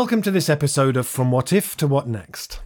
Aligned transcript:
Welcome 0.00 0.22
to 0.22 0.30
this 0.30 0.48
episode 0.48 0.96
of 0.96 1.06
From 1.06 1.30
What 1.30 1.52
If 1.52 1.76
to 1.76 1.86
What 1.86 2.08
Next. 2.08 2.60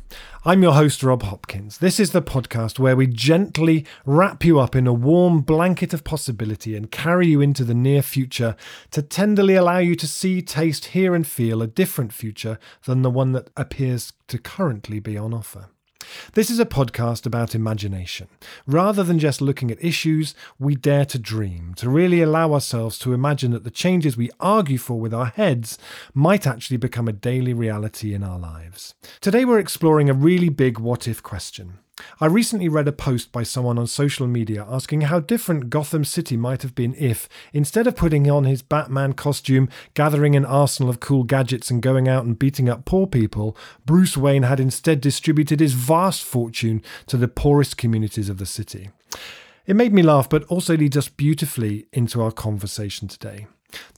I'm 0.45 0.63
your 0.63 0.75
host, 0.75 1.03
Rob 1.03 1.25
Hopkins. 1.25 1.79
This 1.79 1.99
is 1.99 2.13
the 2.13 2.23
podcast 2.23 2.79
where 2.79 2.95
we 2.95 3.09
gently 3.09 3.85
wrap 4.07 4.45
you 4.45 4.61
up 4.61 4.77
in 4.77 4.87
a 4.87 4.93
warm 4.93 5.41
blanket 5.41 5.93
of 5.93 6.05
possibility 6.05 6.77
and 6.77 6.93
carry 6.93 7.27
you 7.27 7.41
into 7.41 7.65
the 7.65 7.75
near 7.75 8.03
future 8.03 8.55
to 8.93 9.03
tenderly 9.03 9.57
allow 9.57 9.79
you 9.79 9.97
to 9.97 10.07
see, 10.07 10.43
taste, 10.43 10.85
hear, 10.85 11.13
and 11.13 11.27
feel 11.27 11.61
a 11.61 11.67
different 11.67 12.13
future 12.13 12.57
than 12.85 13.03
the 13.03 13.11
one 13.11 13.33
that 13.33 13.51
appears 13.57 14.13
to 14.29 14.39
currently 14.39 15.01
be 15.01 15.19
on 15.19 15.35
offer. 15.35 15.71
This 16.33 16.51
is 16.51 16.59
a 16.59 16.67
podcast 16.67 17.27
about 17.27 17.55
imagination. 17.55 18.29
Rather 18.67 19.03
than 19.03 19.19
just 19.19 19.41
looking 19.41 19.71
at 19.71 19.85
issues, 19.85 20.35
we 20.59 20.75
dare 20.75 21.05
to 21.07 21.19
dream, 21.19 21.75
to 21.77 21.89
really 21.89 22.23
allow 22.23 22.53
ourselves 22.53 22.99
to 23.01 23.13
imagine 23.13 23.53
that 23.53 23.65
the 23.65 23.71
changes 23.71 24.17
we 24.17 24.31
argue 24.41 24.79
for 24.79 24.99
with 24.99 25.15
our 25.15 25.27
heads 25.27 25.79
might 26.13 26.47
actually 26.47 26.77
become 26.77 27.09
a 27.09 27.13
daily 27.13 27.55
reality 27.55 28.15
in 28.15 28.23
our 28.23 28.39
lives. 28.39 28.95
Today 29.21 29.45
we're 29.45 29.59
exploring 29.59 30.11
a 30.11 30.15
really 30.15 30.49
big 30.49 30.79
what 30.79 31.07
if 31.07 31.23
question. 31.23 31.79
I 32.21 32.27
recently 32.27 32.69
read 32.69 32.89
a 32.89 32.93
post 32.93 33.31
by 33.31 33.45
someone 33.45 33.79
on 33.79 33.87
social 33.87 34.27
media 34.27 34.67
asking 34.69 35.03
how 35.03 35.21
different 35.21 35.71
Gotham 35.71 36.05
City 36.05 36.37
might 36.37 36.63
have 36.63 36.75
been 36.75 36.95
if, 36.95 37.29
instead 37.53 37.87
of 37.87 37.95
putting 37.95 38.29
on 38.29 38.45
his 38.45 38.63
Batman 38.63 39.13
costume, 39.13 39.69
gathering 39.95 40.35
an 40.35 40.45
arsenal 40.45 40.91
of 40.91 40.99
cool 40.99 41.23
gadgets, 41.23 41.71
and 41.71 41.81
going 41.81 42.09
out 42.09 42.25
and 42.25 42.39
beating 42.39 42.69
up 42.69 42.85
poor 42.85 43.07
people, 43.07 43.57
Bruce 43.87 44.17
Wayne 44.17 44.43
had 44.43 44.59
instead 44.59 45.01
distributed 45.01 45.61
his 45.61 45.75
vast 45.75 46.25
fortune 46.25 46.83
to 47.07 47.17
the 47.17 47.29
poorest 47.29 47.77
communities 47.77 48.29
of 48.29 48.39
the 48.39 48.47
city. 48.47 48.91
It 49.67 49.77
made 49.77 49.93
me 49.93 50.03
laugh, 50.03 50.29
but 50.29 50.45
also 50.45 50.77
leads 50.77 50.97
us 50.97 51.09
beautifully 51.09 51.87
into 51.93 52.21
our 52.21 52.33
conversation 52.33 53.07
today. 53.07 53.47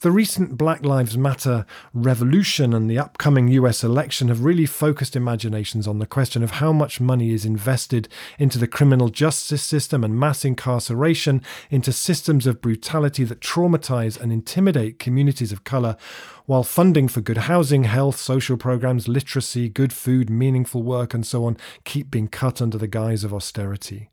The 0.01 0.11
recent 0.11 0.57
Black 0.57 0.85
Lives 0.85 1.17
Matter 1.17 1.65
revolution 1.93 2.73
and 2.73 2.89
the 2.89 2.99
upcoming 2.99 3.47
US 3.49 3.83
election 3.83 4.27
have 4.27 4.43
really 4.43 4.65
focused 4.65 5.15
imaginations 5.15 5.87
on 5.87 5.99
the 5.99 6.05
question 6.05 6.43
of 6.43 6.51
how 6.51 6.71
much 6.71 7.01
money 7.01 7.31
is 7.31 7.45
invested 7.45 8.07
into 8.37 8.57
the 8.57 8.67
criminal 8.67 9.09
justice 9.09 9.63
system 9.63 10.03
and 10.03 10.19
mass 10.19 10.45
incarceration, 10.45 11.41
into 11.69 11.91
systems 11.91 12.45
of 12.45 12.61
brutality 12.61 13.23
that 13.23 13.41
traumatize 13.41 14.19
and 14.19 14.31
intimidate 14.31 14.99
communities 14.99 15.51
of 15.51 15.63
colour, 15.63 15.97
while 16.45 16.63
funding 16.63 17.07
for 17.07 17.21
good 17.21 17.37
housing, 17.37 17.83
health, 17.83 18.17
social 18.17 18.57
programs, 18.57 19.07
literacy, 19.07 19.67
good 19.67 19.91
food, 19.91 20.29
meaningful 20.29 20.83
work, 20.83 21.13
and 21.13 21.25
so 21.25 21.45
on 21.45 21.57
keep 21.83 22.09
being 22.09 22.27
cut 22.27 22.61
under 22.61 22.77
the 22.77 22.87
guise 22.87 23.23
of 23.23 23.33
austerity. 23.33 24.09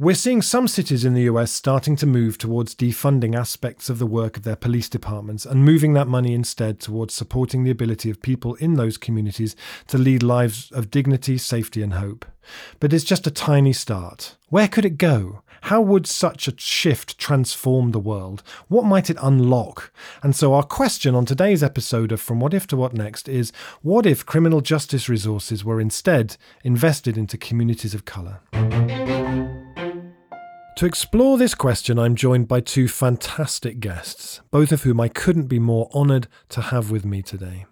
We're 0.00 0.14
seeing 0.14 0.42
some 0.42 0.68
cities 0.68 1.04
in 1.04 1.14
the 1.14 1.22
US 1.22 1.50
starting 1.50 1.96
to 1.96 2.06
move 2.06 2.38
towards 2.38 2.72
defunding 2.72 3.34
aspects 3.34 3.90
of 3.90 3.98
the 3.98 4.06
work 4.06 4.36
of 4.36 4.44
their 4.44 4.54
police 4.54 4.88
departments 4.88 5.44
and 5.44 5.64
moving 5.64 5.92
that 5.94 6.06
money 6.06 6.34
instead 6.34 6.78
towards 6.78 7.14
supporting 7.14 7.64
the 7.64 7.72
ability 7.72 8.08
of 8.08 8.22
people 8.22 8.54
in 8.56 8.74
those 8.74 8.96
communities 8.96 9.56
to 9.88 9.98
lead 9.98 10.22
lives 10.22 10.70
of 10.70 10.92
dignity, 10.92 11.36
safety, 11.36 11.82
and 11.82 11.94
hope. 11.94 12.24
But 12.78 12.92
it's 12.92 13.02
just 13.02 13.26
a 13.26 13.32
tiny 13.32 13.72
start. 13.72 14.36
Where 14.50 14.68
could 14.68 14.84
it 14.84 14.98
go? 14.98 15.42
How 15.62 15.80
would 15.80 16.06
such 16.06 16.46
a 16.46 16.56
shift 16.56 17.18
transform 17.18 17.90
the 17.90 17.98
world? 17.98 18.44
What 18.68 18.84
might 18.84 19.10
it 19.10 19.18
unlock? 19.20 19.92
And 20.22 20.36
so, 20.36 20.54
our 20.54 20.62
question 20.62 21.16
on 21.16 21.26
today's 21.26 21.64
episode 21.64 22.12
of 22.12 22.20
From 22.20 22.38
What 22.38 22.54
If 22.54 22.68
to 22.68 22.76
What 22.76 22.94
Next 22.94 23.28
is 23.28 23.50
what 23.82 24.06
if 24.06 24.24
criminal 24.24 24.60
justice 24.60 25.08
resources 25.08 25.64
were 25.64 25.80
instead 25.80 26.36
invested 26.62 27.18
into 27.18 27.36
communities 27.36 27.94
of 27.94 28.04
colour? 28.04 28.38
To 30.78 30.86
explore 30.86 31.38
this 31.38 31.56
question, 31.56 31.98
I'm 31.98 32.14
joined 32.14 32.46
by 32.46 32.60
two 32.60 32.86
fantastic 32.86 33.80
guests, 33.80 34.42
both 34.52 34.70
of 34.70 34.84
whom 34.84 35.00
I 35.00 35.08
couldn't 35.08 35.48
be 35.48 35.58
more 35.58 35.90
honoured 35.92 36.28
to 36.50 36.60
have 36.60 36.92
with 36.92 37.04
me 37.04 37.20
today. 37.20 37.66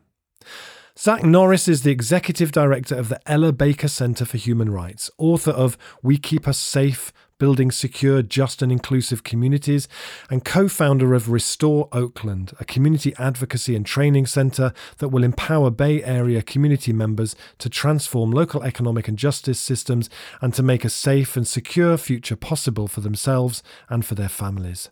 Zach 0.98 1.22
Norris 1.22 1.68
is 1.68 1.82
the 1.82 1.92
executive 1.92 2.50
director 2.50 2.96
of 2.96 3.08
the 3.08 3.20
Ella 3.24 3.52
Baker 3.52 3.86
Center 3.86 4.24
for 4.24 4.38
Human 4.38 4.70
Rights, 4.70 5.08
author 5.18 5.52
of 5.52 5.78
We 6.02 6.18
Keep 6.18 6.48
Us 6.48 6.58
Safe 6.58 7.12
building 7.38 7.70
secure, 7.70 8.22
just, 8.22 8.62
and 8.62 8.72
inclusive 8.72 9.24
communities, 9.24 9.88
and 10.30 10.44
co 10.44 10.68
founder 10.68 11.14
of 11.14 11.30
Restore 11.30 11.88
Oakland, 11.92 12.52
a 12.58 12.64
community 12.64 13.14
advocacy 13.18 13.76
and 13.76 13.84
training 13.84 14.26
center 14.26 14.72
that 14.98 15.08
will 15.08 15.24
empower 15.24 15.70
Bay 15.70 16.02
Area 16.02 16.42
community 16.42 16.92
members 16.92 17.36
to 17.58 17.68
transform 17.68 18.30
local 18.30 18.62
economic 18.62 19.08
and 19.08 19.18
justice 19.18 19.60
systems 19.60 20.08
and 20.40 20.54
to 20.54 20.62
make 20.62 20.84
a 20.84 20.90
safe 20.90 21.36
and 21.36 21.46
secure 21.46 21.96
future 21.96 22.36
possible 22.36 22.88
for 22.88 23.00
themselves 23.00 23.62
and 23.88 24.04
for 24.04 24.14
their 24.14 24.28
families. 24.28 24.90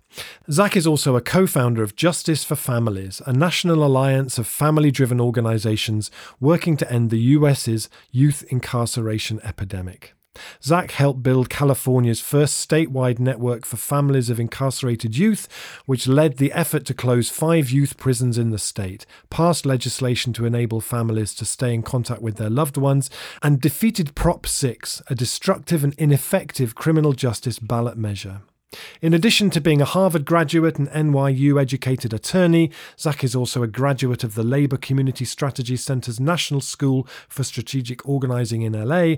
Zach 0.50 0.76
is 0.76 0.86
also 0.86 1.16
a 1.16 1.20
co 1.20 1.46
founder 1.46 1.82
of 1.82 1.96
Justice 1.96 2.44
for 2.44 2.56
Families, 2.56 3.22
a 3.26 3.32
national 3.32 3.84
alliance 3.84 4.38
of 4.38 4.46
family 4.46 4.90
driven 4.90 5.20
organizations 5.20 6.10
working 6.40 6.76
to 6.76 6.90
end 6.90 7.10
the 7.10 7.18
US's 7.18 7.88
youth 8.12 8.44
incarceration 8.50 9.40
epidemic. 9.42 10.14
Zach 10.62 10.92
helped 10.92 11.22
build 11.22 11.50
California's 11.50 12.20
first 12.20 12.68
statewide 12.68 13.18
network 13.18 13.64
for 13.64 13.76
families 13.76 14.30
of 14.30 14.40
incarcerated 14.40 15.16
youth, 15.16 15.48
which 15.86 16.06
led 16.06 16.36
the 16.36 16.52
effort 16.52 16.84
to 16.86 16.94
close 16.94 17.30
five 17.30 17.70
youth 17.70 17.96
prisons 17.96 18.38
in 18.38 18.50
the 18.50 18.58
state, 18.58 19.06
passed 19.30 19.66
legislation 19.66 20.32
to 20.32 20.46
enable 20.46 20.80
families 20.80 21.34
to 21.34 21.44
stay 21.44 21.72
in 21.72 21.82
contact 21.82 22.22
with 22.22 22.36
their 22.36 22.50
loved 22.50 22.76
ones, 22.76 23.10
and 23.42 23.60
defeated 23.60 24.14
Prop 24.14 24.46
6, 24.46 25.02
a 25.08 25.14
destructive 25.14 25.84
and 25.84 25.94
ineffective 25.94 26.74
criminal 26.74 27.12
justice 27.12 27.58
ballot 27.58 27.96
measure. 27.96 28.42
In 29.00 29.14
addition 29.14 29.50
to 29.50 29.60
being 29.60 29.80
a 29.80 29.84
Harvard 29.86 30.24
graduate 30.24 30.78
and 30.78 30.88
NYU 30.88 31.60
educated 31.60 32.12
attorney, 32.12 32.70
Zach 32.98 33.22
is 33.22 33.36
also 33.36 33.62
a 33.62 33.68
graduate 33.68 34.24
of 34.24 34.34
the 34.34 34.42
Labor 34.42 34.76
Community 34.76 35.24
Strategy 35.24 35.76
Center's 35.76 36.20
National 36.20 36.60
School 36.60 37.06
for 37.28 37.44
Strategic 37.44 38.06
Organizing 38.08 38.62
in 38.62 38.72
LA 38.72 39.16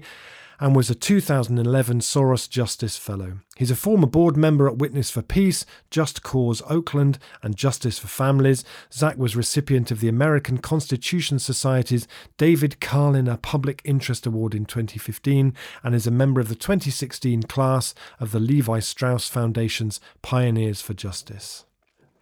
and 0.60 0.74
was 0.74 0.90
a 0.90 0.94
2011 0.94 2.00
Soros 2.00 2.48
Justice 2.48 2.96
Fellow. 2.96 3.38
He's 3.56 3.70
a 3.70 3.76
former 3.76 4.06
board 4.06 4.36
member 4.36 4.68
at 4.68 4.78
Witness 4.78 5.10
for 5.10 5.22
Peace, 5.22 5.64
Just 5.90 6.22
Cause 6.22 6.62
Oakland, 6.68 7.18
and 7.42 7.56
Justice 7.56 7.98
for 7.98 8.08
Families. 8.08 8.64
Zach 8.92 9.16
was 9.16 9.36
recipient 9.36 9.90
of 9.90 10.00
the 10.00 10.08
American 10.08 10.58
Constitution 10.58 11.38
Society's 11.38 12.06
David 12.36 12.80
Carliner 12.80 13.40
Public 13.40 13.80
Interest 13.84 14.26
Award 14.26 14.54
in 14.54 14.66
2015 14.66 15.54
and 15.82 15.94
is 15.94 16.06
a 16.06 16.10
member 16.10 16.40
of 16.40 16.48
the 16.48 16.54
2016 16.54 17.44
class 17.44 17.94
of 18.20 18.32
the 18.32 18.40
Levi 18.40 18.80
Strauss 18.80 19.28
Foundation's 19.28 20.00
Pioneers 20.22 20.80
for 20.80 20.94
Justice. 20.94 21.64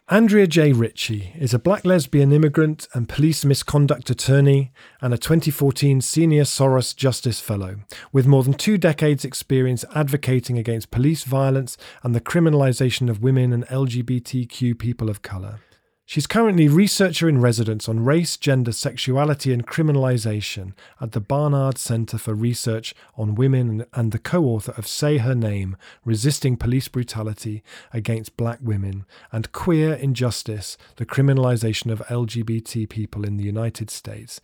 Andrea 0.07 0.45
J. 0.45 0.71
Ritchie 0.71 1.33
is 1.35 1.51
a 1.51 1.57
black 1.57 1.83
lesbian 1.83 2.31
immigrant 2.31 2.87
and 2.93 3.09
police 3.09 3.43
misconduct 3.43 4.11
attorney 4.11 4.71
and 5.01 5.15
a 5.15 5.17
2014 5.17 5.99
Senior 5.99 6.43
Soros 6.43 6.95
Justice 6.95 7.39
Fellow, 7.39 7.77
with 8.11 8.27
more 8.27 8.43
than 8.43 8.53
two 8.53 8.77
decades' 8.77 9.25
experience 9.25 9.83
advocating 9.95 10.59
against 10.59 10.91
police 10.91 11.23
violence 11.23 11.75
and 12.03 12.13
the 12.13 12.21
criminalization 12.21 13.09
of 13.09 13.23
women 13.23 13.51
and 13.51 13.65
LGBTQ 13.65 14.77
people 14.77 15.09
of 15.09 15.23
color. 15.23 15.61
She's 16.07 16.27
currently 16.27 16.67
researcher 16.67 17.27
in 17.27 17.41
residence 17.41 17.89
on 17.89 18.05
race, 18.05 18.37
gender, 18.37 18.71
sexuality, 18.71 19.51
and 19.51 19.65
criminalization 19.65 20.73
at 21.01 21.13
the 21.13 21.19
Barnard 21.19 21.79
Center 21.79 22.19
for 22.19 22.35
Research 22.35 22.93
on 23.17 23.33
Women 23.33 23.87
and 23.91 24.11
the 24.11 24.19
co 24.19 24.43
author 24.43 24.73
of 24.77 24.85
Say 24.85 25.17
Her 25.17 25.33
Name 25.33 25.75
Resisting 26.05 26.57
Police 26.57 26.87
Brutality 26.89 27.63
Against 27.91 28.37
Black 28.37 28.59
Women 28.61 29.05
and 29.31 29.51
Queer 29.51 29.93
Injustice 29.93 30.77
The 30.97 31.07
Criminalization 31.07 31.91
of 31.91 32.05
LGBT 32.07 32.87
People 32.87 33.25
in 33.25 33.37
the 33.37 33.43
United 33.43 33.89
States. 33.89 34.39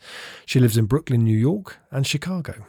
She 0.47 0.59
lives 0.59 0.77
in 0.77 0.85
Brooklyn, 0.85 1.24
New 1.24 1.38
York, 1.38 1.77
and 1.91 2.07
Chicago. 2.07 2.65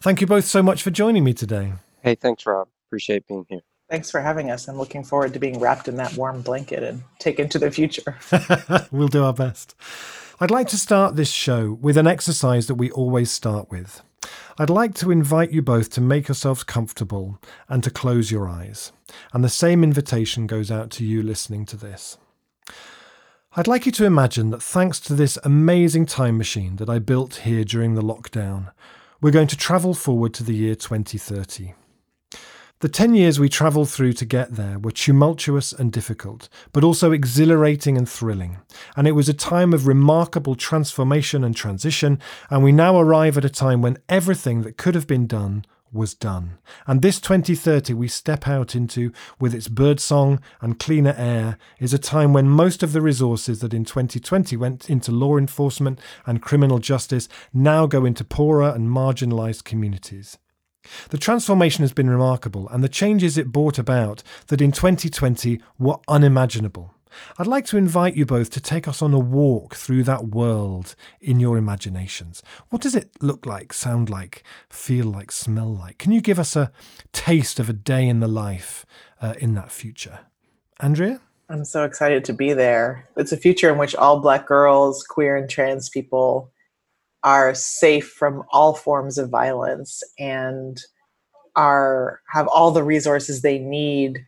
Thank 0.00 0.22
you 0.22 0.26
both 0.26 0.46
so 0.46 0.62
much 0.62 0.82
for 0.82 0.90
joining 0.90 1.22
me 1.22 1.34
today. 1.34 1.74
Hey, 2.00 2.14
thanks, 2.14 2.46
Rob. 2.46 2.68
Appreciate 2.88 3.26
being 3.26 3.44
here. 3.50 3.60
Thanks 3.88 4.10
for 4.10 4.20
having 4.20 4.50
us. 4.50 4.66
I'm 4.66 4.76
looking 4.76 5.04
forward 5.04 5.32
to 5.34 5.38
being 5.38 5.60
wrapped 5.60 5.86
in 5.86 5.96
that 5.96 6.16
warm 6.16 6.42
blanket 6.42 6.82
and 6.82 7.02
taken 7.18 7.48
to 7.50 7.58
the 7.58 7.70
future. 7.70 8.16
we'll 8.90 9.08
do 9.08 9.24
our 9.24 9.32
best. 9.32 9.76
I'd 10.40 10.50
like 10.50 10.68
to 10.68 10.76
start 10.76 11.16
this 11.16 11.30
show 11.30 11.78
with 11.80 11.96
an 11.96 12.06
exercise 12.06 12.66
that 12.66 12.74
we 12.74 12.90
always 12.90 13.30
start 13.30 13.70
with. 13.70 14.02
I'd 14.58 14.70
like 14.70 14.94
to 14.96 15.10
invite 15.10 15.52
you 15.52 15.62
both 15.62 15.90
to 15.90 16.00
make 16.00 16.26
yourselves 16.26 16.64
comfortable 16.64 17.38
and 17.68 17.84
to 17.84 17.90
close 17.90 18.30
your 18.30 18.48
eyes. 18.48 18.92
And 19.32 19.44
the 19.44 19.48
same 19.48 19.84
invitation 19.84 20.46
goes 20.46 20.70
out 20.70 20.90
to 20.92 21.04
you 21.04 21.22
listening 21.22 21.64
to 21.66 21.76
this. 21.76 22.18
I'd 23.52 23.68
like 23.68 23.86
you 23.86 23.92
to 23.92 24.04
imagine 24.04 24.50
that 24.50 24.62
thanks 24.62 24.98
to 25.00 25.14
this 25.14 25.38
amazing 25.44 26.06
time 26.06 26.36
machine 26.36 26.76
that 26.76 26.90
I 26.90 26.98
built 26.98 27.36
here 27.36 27.64
during 27.64 27.94
the 27.94 28.02
lockdown, 28.02 28.72
we're 29.20 29.30
going 29.30 29.48
to 29.48 29.56
travel 29.56 29.94
forward 29.94 30.34
to 30.34 30.44
the 30.44 30.54
year 30.54 30.74
2030. 30.74 31.74
The 32.80 32.90
10 32.90 33.14
years 33.14 33.40
we 33.40 33.48
travelled 33.48 33.88
through 33.88 34.12
to 34.12 34.26
get 34.26 34.56
there 34.56 34.78
were 34.78 34.90
tumultuous 34.90 35.72
and 35.72 35.90
difficult, 35.90 36.50
but 36.74 36.84
also 36.84 37.10
exhilarating 37.10 37.96
and 37.96 38.06
thrilling. 38.06 38.58
And 38.94 39.08
it 39.08 39.12
was 39.12 39.30
a 39.30 39.34
time 39.34 39.72
of 39.72 39.86
remarkable 39.86 40.54
transformation 40.54 41.42
and 41.42 41.56
transition, 41.56 42.18
and 42.50 42.62
we 42.62 42.72
now 42.72 42.98
arrive 43.00 43.38
at 43.38 43.46
a 43.46 43.50
time 43.50 43.80
when 43.80 43.96
everything 44.10 44.60
that 44.60 44.76
could 44.76 44.94
have 44.94 45.06
been 45.06 45.26
done 45.26 45.64
was 45.90 46.12
done. 46.12 46.58
And 46.86 47.00
this 47.00 47.18
2030 47.18 47.94
we 47.94 48.08
step 48.08 48.46
out 48.46 48.74
into, 48.74 49.10
with 49.40 49.54
its 49.54 49.68
birdsong 49.68 50.38
and 50.60 50.78
cleaner 50.78 51.14
air, 51.16 51.56
is 51.78 51.94
a 51.94 51.98
time 51.98 52.34
when 52.34 52.46
most 52.46 52.82
of 52.82 52.92
the 52.92 53.00
resources 53.00 53.60
that 53.60 53.72
in 53.72 53.86
2020 53.86 54.54
went 54.58 54.90
into 54.90 55.12
law 55.12 55.38
enforcement 55.38 55.98
and 56.26 56.42
criminal 56.42 56.78
justice 56.78 57.26
now 57.54 57.86
go 57.86 58.04
into 58.04 58.22
poorer 58.22 58.68
and 58.68 58.90
marginalised 58.90 59.64
communities. 59.64 60.36
The 61.10 61.18
transformation 61.18 61.82
has 61.82 61.92
been 61.92 62.10
remarkable, 62.10 62.68
and 62.68 62.82
the 62.82 62.88
changes 62.88 63.36
it 63.38 63.52
brought 63.52 63.78
about 63.78 64.22
that 64.48 64.60
in 64.60 64.72
2020 64.72 65.60
were 65.78 65.98
unimaginable. 66.08 66.94
I'd 67.38 67.46
like 67.46 67.66
to 67.66 67.76
invite 67.76 68.16
you 68.16 68.26
both 68.26 68.50
to 68.50 68.60
take 68.60 68.86
us 68.86 69.02
on 69.02 69.14
a 69.14 69.18
walk 69.18 69.74
through 69.74 70.04
that 70.04 70.28
world 70.28 70.94
in 71.20 71.40
your 71.40 71.56
imaginations. 71.56 72.42
What 72.68 72.82
does 72.82 72.94
it 72.94 73.10
look 73.20 73.46
like, 73.46 73.72
sound 73.72 74.10
like, 74.10 74.42
feel 74.68 75.06
like, 75.06 75.32
smell 75.32 75.72
like? 75.72 75.98
Can 75.98 76.12
you 76.12 76.20
give 76.20 76.38
us 76.38 76.56
a 76.56 76.72
taste 77.12 77.58
of 77.58 77.68
a 77.68 77.72
day 77.72 78.06
in 78.06 78.20
the 78.20 78.28
life 78.28 78.84
uh, 79.20 79.34
in 79.38 79.54
that 79.54 79.72
future? 79.72 80.20
Andrea? 80.80 81.20
I'm 81.48 81.64
so 81.64 81.84
excited 81.84 82.24
to 82.24 82.32
be 82.32 82.52
there. 82.52 83.08
It's 83.16 83.32
a 83.32 83.36
future 83.36 83.70
in 83.70 83.78
which 83.78 83.94
all 83.94 84.20
Black 84.20 84.46
girls, 84.46 85.04
queer, 85.04 85.36
and 85.36 85.48
trans 85.48 85.88
people 85.88 86.50
are 87.26 87.54
safe 87.56 88.08
from 88.08 88.44
all 88.52 88.72
forms 88.72 89.18
of 89.18 89.28
violence 89.28 90.02
and 90.16 90.80
are 91.56 92.20
have 92.32 92.46
all 92.46 92.70
the 92.70 92.84
resources 92.84 93.42
they 93.42 93.58
need 93.58 94.24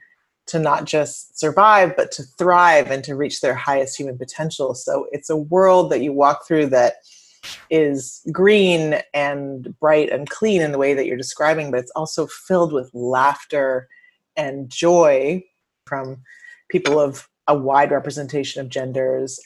to 0.46 0.58
not 0.58 0.84
just 0.84 1.38
survive 1.38 1.94
but 1.96 2.10
to 2.10 2.24
thrive 2.24 2.90
and 2.90 3.04
to 3.04 3.14
reach 3.14 3.40
their 3.40 3.54
highest 3.54 3.96
human 3.96 4.18
potential. 4.18 4.74
So 4.74 5.06
it's 5.12 5.30
a 5.30 5.36
world 5.36 5.90
that 5.92 6.02
you 6.02 6.12
walk 6.12 6.44
through 6.44 6.66
that 6.66 6.96
is 7.70 8.20
green 8.32 8.96
and 9.14 9.78
bright 9.78 10.10
and 10.10 10.28
clean 10.28 10.60
in 10.60 10.72
the 10.72 10.78
way 10.78 10.92
that 10.92 11.06
you're 11.06 11.16
describing 11.16 11.70
but 11.70 11.78
it's 11.78 11.92
also 11.92 12.26
filled 12.26 12.72
with 12.72 12.90
laughter 12.92 13.88
and 14.36 14.68
joy 14.68 15.40
from 15.86 16.20
people 16.68 16.98
of 16.98 17.28
a 17.46 17.56
wide 17.56 17.92
representation 17.92 18.60
of 18.60 18.68
genders. 18.68 19.38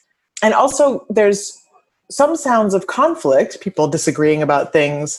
And 0.42 0.54
also 0.54 1.04
there's 1.10 1.61
some 2.12 2.36
sounds 2.36 2.74
of 2.74 2.86
conflict, 2.86 3.60
people 3.60 3.88
disagreeing 3.88 4.42
about 4.42 4.72
things, 4.72 5.18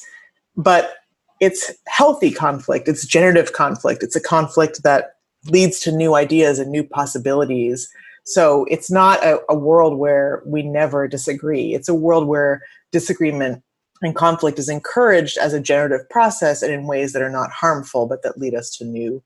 but 0.55 0.95
it's 1.39 1.71
healthy 1.87 2.31
conflict, 2.31 2.87
it's 2.87 3.05
generative 3.05 3.53
conflict, 3.53 4.03
it's 4.03 4.15
a 4.15 4.21
conflict 4.21 4.83
that 4.83 5.15
leads 5.49 5.79
to 5.81 5.91
new 5.91 6.15
ideas 6.15 6.59
and 6.59 6.71
new 6.71 6.83
possibilities. 6.83 7.89
So 8.25 8.65
it's 8.69 8.91
not 8.91 9.21
a, 9.23 9.39
a 9.49 9.55
world 9.55 9.97
where 9.97 10.41
we 10.45 10.61
never 10.61 11.07
disagree. 11.07 11.73
It's 11.73 11.89
a 11.89 11.95
world 11.95 12.27
where 12.27 12.61
disagreement 12.91 13.61
and 14.01 14.15
conflict 14.15 14.59
is 14.59 14.69
encouraged 14.69 15.37
as 15.37 15.53
a 15.53 15.59
generative 15.59 16.07
process 16.09 16.61
and 16.61 16.71
in 16.71 16.87
ways 16.87 17.13
that 17.13 17.21
are 17.21 17.29
not 17.29 17.51
harmful, 17.51 18.05
but 18.05 18.21
that 18.23 18.37
lead 18.37 18.53
us 18.53 18.69
to 18.77 18.85
new 18.85 19.21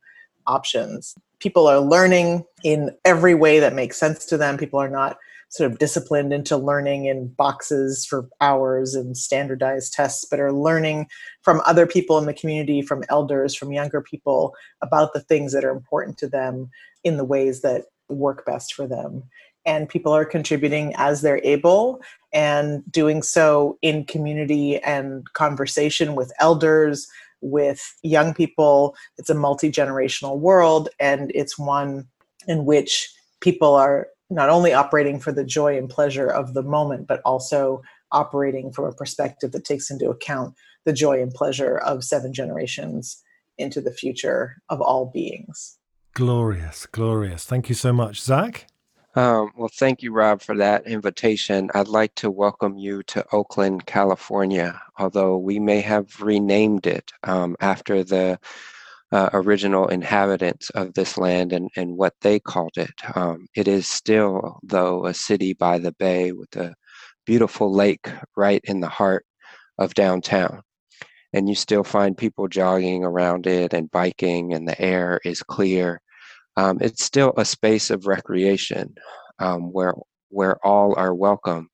options. 0.47 1.15
People 1.39 1.67
are 1.67 1.79
learning 1.79 2.45
in 2.63 2.95
every 3.05 3.35
way 3.35 3.59
that 3.59 3.75
makes 3.75 3.97
sense 3.97 4.25
to 4.25 4.37
them. 4.37 4.57
People 4.57 4.79
are 4.79 4.89
not 4.89 5.17
sort 5.49 5.71
of 5.71 5.79
disciplined 5.79 6.33
into 6.33 6.57
learning 6.57 7.05
in 7.05 7.27
boxes 7.29 8.05
for 8.05 8.27
hours 8.41 8.95
and 8.95 9.15
standardized 9.15 9.93
tests, 9.93 10.25
but 10.29 10.39
are 10.39 10.51
learning 10.51 11.07
from 11.41 11.61
other 11.65 11.87
people 11.87 12.17
in 12.17 12.25
the 12.25 12.33
community, 12.33 12.81
from 12.81 13.03
elders, 13.09 13.55
from 13.55 13.71
younger 13.71 14.01
people 14.01 14.53
about 14.81 15.13
the 15.13 15.21
things 15.21 15.53
that 15.53 15.63
are 15.63 15.71
important 15.71 16.17
to 16.17 16.27
them 16.27 16.69
in 17.03 17.17
the 17.17 17.25
ways 17.25 17.61
that 17.61 17.85
work 18.09 18.45
best 18.45 18.73
for 18.73 18.87
them. 18.87 19.23
And 19.65 19.89
people 19.89 20.13
are 20.13 20.25
contributing 20.25 20.93
as 20.95 21.21
they're 21.21 21.41
able 21.43 22.01
and 22.33 22.89
doing 22.91 23.21
so 23.21 23.77
in 23.81 24.05
community 24.05 24.77
and 24.79 25.25
conversation 25.33 26.15
with 26.15 26.31
elders, 26.39 27.07
with 27.41 27.95
young 28.03 28.33
people. 28.33 28.95
It's 29.17 29.29
a 29.29 29.35
multi 29.35 29.71
generational 29.71 30.39
world, 30.39 30.89
and 30.99 31.31
it's 31.35 31.57
one 31.57 32.07
in 32.47 32.65
which 32.65 33.09
people 33.41 33.75
are 33.75 34.07
not 34.29 34.49
only 34.49 34.73
operating 34.73 35.19
for 35.19 35.31
the 35.31 35.43
joy 35.43 35.77
and 35.77 35.89
pleasure 35.89 36.27
of 36.27 36.53
the 36.53 36.63
moment, 36.63 37.07
but 37.07 37.21
also 37.23 37.81
operating 38.11 38.71
from 38.71 38.85
a 38.85 38.93
perspective 38.93 39.51
that 39.51 39.65
takes 39.65 39.89
into 39.89 40.09
account 40.09 40.53
the 40.85 40.93
joy 40.93 41.21
and 41.21 41.33
pleasure 41.33 41.77
of 41.77 42.03
seven 42.03 42.33
generations 42.33 43.23
into 43.57 43.81
the 43.81 43.91
future 43.91 44.61
of 44.69 44.81
all 44.81 45.11
beings. 45.13 45.77
Glorious, 46.13 46.85
glorious. 46.85 47.45
Thank 47.45 47.69
you 47.69 47.75
so 47.75 47.93
much, 47.93 48.21
Zach. 48.21 48.67
Um, 49.15 49.51
well, 49.57 49.69
thank 49.73 50.03
you, 50.03 50.13
Rob, 50.13 50.41
for 50.41 50.55
that 50.57 50.85
invitation. 50.85 51.71
I'd 51.73 51.87
like 51.87 52.13
to 52.15 52.29
welcome 52.29 52.77
you 52.77 53.01
to 53.03 53.25
Oakland, 53.31 53.87
California, 53.87 54.79
although 54.99 55.37
we 55.37 55.59
may 55.59 55.81
have 55.81 56.21
renamed 56.21 56.85
it 56.85 57.11
um, 57.23 57.55
after 57.59 58.03
the 58.03 58.39
uh, 59.11 59.29
original 59.33 59.87
inhabitants 59.87 60.69
of 60.71 60.93
this 60.93 61.17
land 61.17 61.53
and, 61.53 61.69
and 61.75 61.95
what 61.95 62.13
they 62.21 62.39
called 62.39 62.77
it. 62.77 62.91
Um, 63.15 63.47
it 63.55 63.67
is 63.67 63.87
still, 63.87 64.59
though, 64.63 65.05
a 65.05 65.13
city 65.13 65.53
by 65.53 65.79
the 65.79 65.93
bay 65.93 66.31
with 66.31 66.55
a 66.55 66.75
beautiful 67.25 67.73
lake 67.73 68.09
right 68.35 68.61
in 68.65 68.79
the 68.79 68.89
heart 68.89 69.25
of 69.77 69.93
downtown. 69.93 70.61
And 71.33 71.47
you 71.47 71.55
still 71.55 71.83
find 71.83 72.17
people 72.17 72.47
jogging 72.47 73.03
around 73.03 73.47
it 73.47 73.73
and 73.73 73.91
biking, 73.91 74.53
and 74.53 74.67
the 74.67 74.79
air 74.81 75.19
is 75.23 75.43
clear. 75.43 76.01
Um, 76.55 76.79
it's 76.81 77.03
still 77.03 77.33
a 77.37 77.45
space 77.45 77.89
of 77.89 78.07
recreation 78.07 78.95
um, 79.39 79.71
where 79.71 79.93
where 80.29 80.57
all 80.65 80.93
are 80.97 81.13
welcome, 81.13 81.69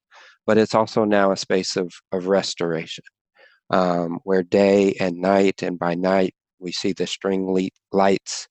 but 0.45 0.57
it's 0.59 0.75
also 0.75 1.05
now 1.05 1.31
a 1.31 1.37
space 1.37 1.75
of, 1.75 1.91
of 2.11 2.27
restoration, 2.27 3.03
um, 3.71 4.19
where 4.23 4.43
day 4.43 4.93
and 4.99 5.17
night, 5.17 5.63
and 5.63 5.79
by 5.79 5.95
night 5.95 6.35
we 6.63 6.71
see 6.71 6.93
the 6.93 7.07
string 7.07 7.69
lights 7.91 8.47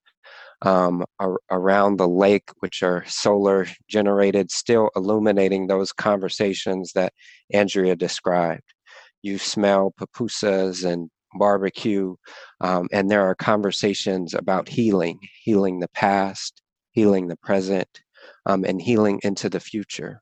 um, 0.61 1.03
ar- 1.19 1.39
around 1.51 1.97
the 1.97 2.07
lake, 2.07 2.49
which 2.59 2.83
are 2.83 3.03
solar 3.07 3.67
generated, 3.87 4.49
still 4.51 4.89
illuminating 4.95 5.67
those 5.67 5.91
conversations 5.91 6.93
that 6.93 7.13
Andrea 7.51 7.95
described. 7.95 8.73
You 9.21 9.37
smell 9.37 9.93
pupusas 9.99 10.85
and 10.85 11.09
barbecue, 11.37 12.15
um, 12.61 12.87
and 12.91 13.09
there 13.09 13.25
are 13.27 13.35
conversations 13.35 14.33
about 14.33 14.69
healing, 14.69 15.19
healing 15.43 15.79
the 15.79 15.89
past, 15.89 16.61
healing 16.91 17.27
the 17.27 17.37
present, 17.37 18.01
um, 18.45 18.63
and 18.63 18.81
healing 18.81 19.19
into 19.23 19.49
the 19.49 19.59
future. 19.59 20.21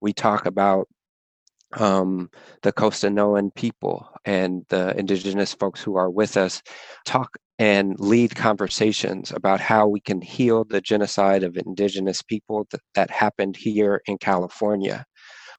We 0.00 0.12
talk 0.12 0.46
about 0.46 0.88
um, 1.74 2.30
the 2.62 2.72
Costanoan 2.72 3.54
people 3.54 4.08
and 4.24 4.64
the 4.68 4.96
indigenous 4.98 5.54
folks 5.54 5.82
who 5.82 5.96
are 5.96 6.10
with 6.10 6.36
us 6.36 6.62
talk 7.04 7.36
and 7.58 7.98
lead 7.98 8.36
conversations 8.36 9.32
about 9.32 9.60
how 9.60 9.86
we 9.88 10.00
can 10.00 10.20
heal 10.20 10.64
the 10.64 10.80
genocide 10.80 11.42
of 11.42 11.56
indigenous 11.56 12.22
people 12.22 12.66
that, 12.70 12.80
that 12.94 13.10
happened 13.10 13.56
here 13.56 14.02
in 14.06 14.18
California. 14.18 15.04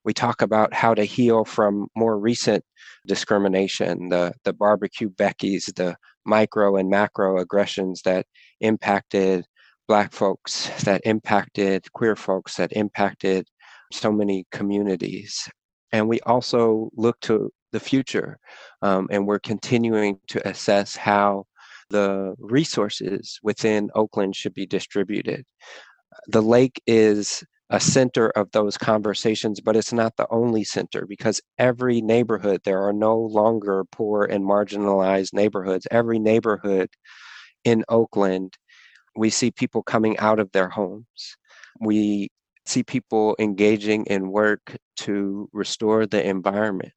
We 0.06 0.14
talk 0.14 0.42
about 0.42 0.74
how 0.74 0.94
to 0.94 1.04
heal 1.04 1.44
from 1.44 1.88
more 1.96 2.20
recent 2.20 2.64
discrimination, 3.08 4.10
the, 4.10 4.34
the 4.44 4.54
barbecue 4.54 5.10
Beckies, 5.10 5.74
the 5.76 5.98
micro 6.26 6.76
and 6.76 6.90
macro 6.90 7.40
aggressions 7.40 8.02
that 8.04 8.26
impacted 8.62 9.46
Black 9.88 10.14
folks, 10.14 10.70
that 10.84 11.02
impacted 11.06 11.92
queer 11.94 12.16
folks, 12.16 12.56
that 12.56 12.74
impacted 12.74 13.48
so 13.92 14.12
many 14.12 14.46
communities 14.52 15.50
and 15.92 16.08
we 16.08 16.20
also 16.22 16.90
look 16.96 17.20
to 17.22 17.52
the 17.72 17.80
future 17.80 18.38
um, 18.82 19.08
and 19.12 19.28
we're 19.28 19.40
continuing 19.40 20.20
to 20.28 20.48
assess 20.48 20.96
how 20.96 21.46
the 21.90 22.36
resources 22.40 23.40
within 23.44 23.90
Oakland 23.96 24.36
should 24.36 24.54
be 24.54 24.66
distributed. 24.66 25.46
The 26.28 26.42
lake 26.42 26.82
is 26.88 27.44
a 27.70 27.80
center 27.80 28.30
of 28.30 28.52
those 28.52 28.78
conversations, 28.78 29.60
but 29.60 29.76
it's 29.76 29.92
not 29.92 30.16
the 30.16 30.28
only 30.30 30.64
center 30.64 31.06
because 31.06 31.42
every 31.58 32.02
neighborhood, 32.02 32.62
there 32.64 32.82
are 32.82 32.94
no 32.94 33.18
longer 33.18 33.84
poor 33.92 34.24
and 34.24 34.44
marginalized 34.44 35.34
neighborhoods. 35.34 35.88
Every 35.92 36.20
neighborhood 36.20 36.90
in 37.66 37.84
Oakland, 37.90 38.58
we 39.16 39.30
see 39.30 39.52
people 39.52 39.84
coming 39.84 40.18
out 40.20 40.40
of 40.40 40.52
their 40.52 40.70
homes. 40.70 41.36
We 41.80 42.30
see 42.68 42.84
people 42.84 43.36
engaging 43.40 44.06
in 44.06 44.32
work 44.32 44.78
to 44.98 45.50
restore 45.54 46.06
the 46.06 46.28
environment 46.28 46.94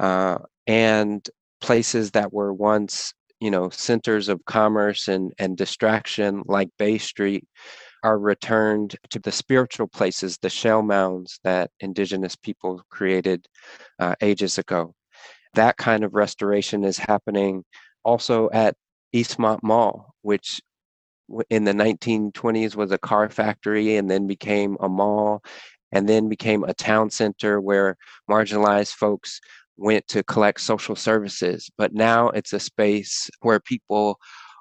uh, 0.00 0.38
and 0.66 1.28
places 1.60 2.10
that 2.12 2.32
were 2.32 2.52
once 2.52 3.12
you 3.40 3.50
know 3.50 3.68
centers 3.70 4.28
of 4.28 4.44
commerce 4.44 5.08
and, 5.08 5.32
and 5.38 5.56
distraction 5.56 6.42
like 6.46 6.68
bay 6.78 6.98
street 6.98 7.44
are 8.04 8.18
returned 8.18 8.96
to 9.10 9.18
the 9.20 9.32
spiritual 9.32 9.86
places 9.86 10.38
the 10.42 10.50
shell 10.50 10.82
mounds 10.82 11.38
that 11.44 11.70
indigenous 11.80 12.34
people 12.36 12.82
created 12.90 13.46
uh, 14.00 14.14
ages 14.20 14.58
ago. 14.58 14.94
That 15.54 15.76
kind 15.76 16.02
of 16.02 16.14
restoration 16.14 16.84
is 16.84 16.98
happening 16.98 17.64
also 18.04 18.50
at 18.52 18.74
eastmont 19.14 19.62
mall 19.62 20.14
which 20.22 20.60
in 21.50 21.64
the 21.64 21.72
1920s 21.72 22.76
was 22.76 22.90
a 22.90 22.98
car 22.98 23.28
factory 23.30 23.96
and 23.96 24.10
then 24.10 24.26
became 24.26 24.76
a 24.80 24.88
mall 24.88 25.42
and 25.92 26.08
then 26.08 26.28
became 26.28 26.64
a 26.64 26.74
town 26.74 27.10
center 27.10 27.60
where 27.60 27.96
marginalized 28.30 28.94
folks 28.94 29.40
went 29.76 30.06
to 30.08 30.22
collect 30.22 30.60
social 30.60 30.96
services, 30.96 31.70
but 31.76 31.92
now 31.92 32.28
it's 32.30 32.52
a 32.52 32.60
space 32.60 33.30
where 33.40 33.60
people 33.60 34.18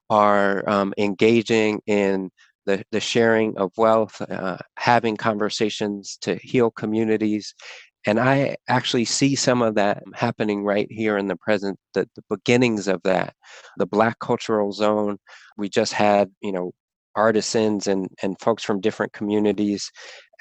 are 0.10 0.68
um, 0.70 0.94
engaging 0.98 1.82
in 1.88 2.30
the, 2.66 2.84
the 2.92 3.00
sharing 3.00 3.58
of 3.58 3.72
wealth, 3.78 4.22
uh, 4.30 4.58
having 4.78 5.18
conversations 5.18 6.18
to 6.22 6.36
heal 6.36 6.70
communities. 6.70 7.56
And 8.06 8.20
I 8.20 8.58
actually 8.68 9.06
see 9.06 9.36
some 9.36 9.62
of 9.62 9.76
that 9.76 10.04
happening 10.14 10.64
right 10.64 10.88
here 10.90 11.18
in 11.18 11.28
the 11.28 11.36
present, 11.36 11.78
the, 11.94 12.08
the 12.16 12.24
beginnings 12.30 12.88
of 12.88 13.02
that. 13.04 13.36
The 13.78 13.86
Black 13.86 14.20
Cultural 14.20 14.72
Zone, 14.72 15.18
we 15.58 15.70
just 15.70 15.94
had, 15.94 16.32
you 16.42 16.52
know, 16.52 16.72
artisans 17.16 17.88
and, 17.88 18.10
and 18.24 18.40
folks 18.40 18.64
from 18.64 18.82
different 18.82 19.14
communities 19.14 19.92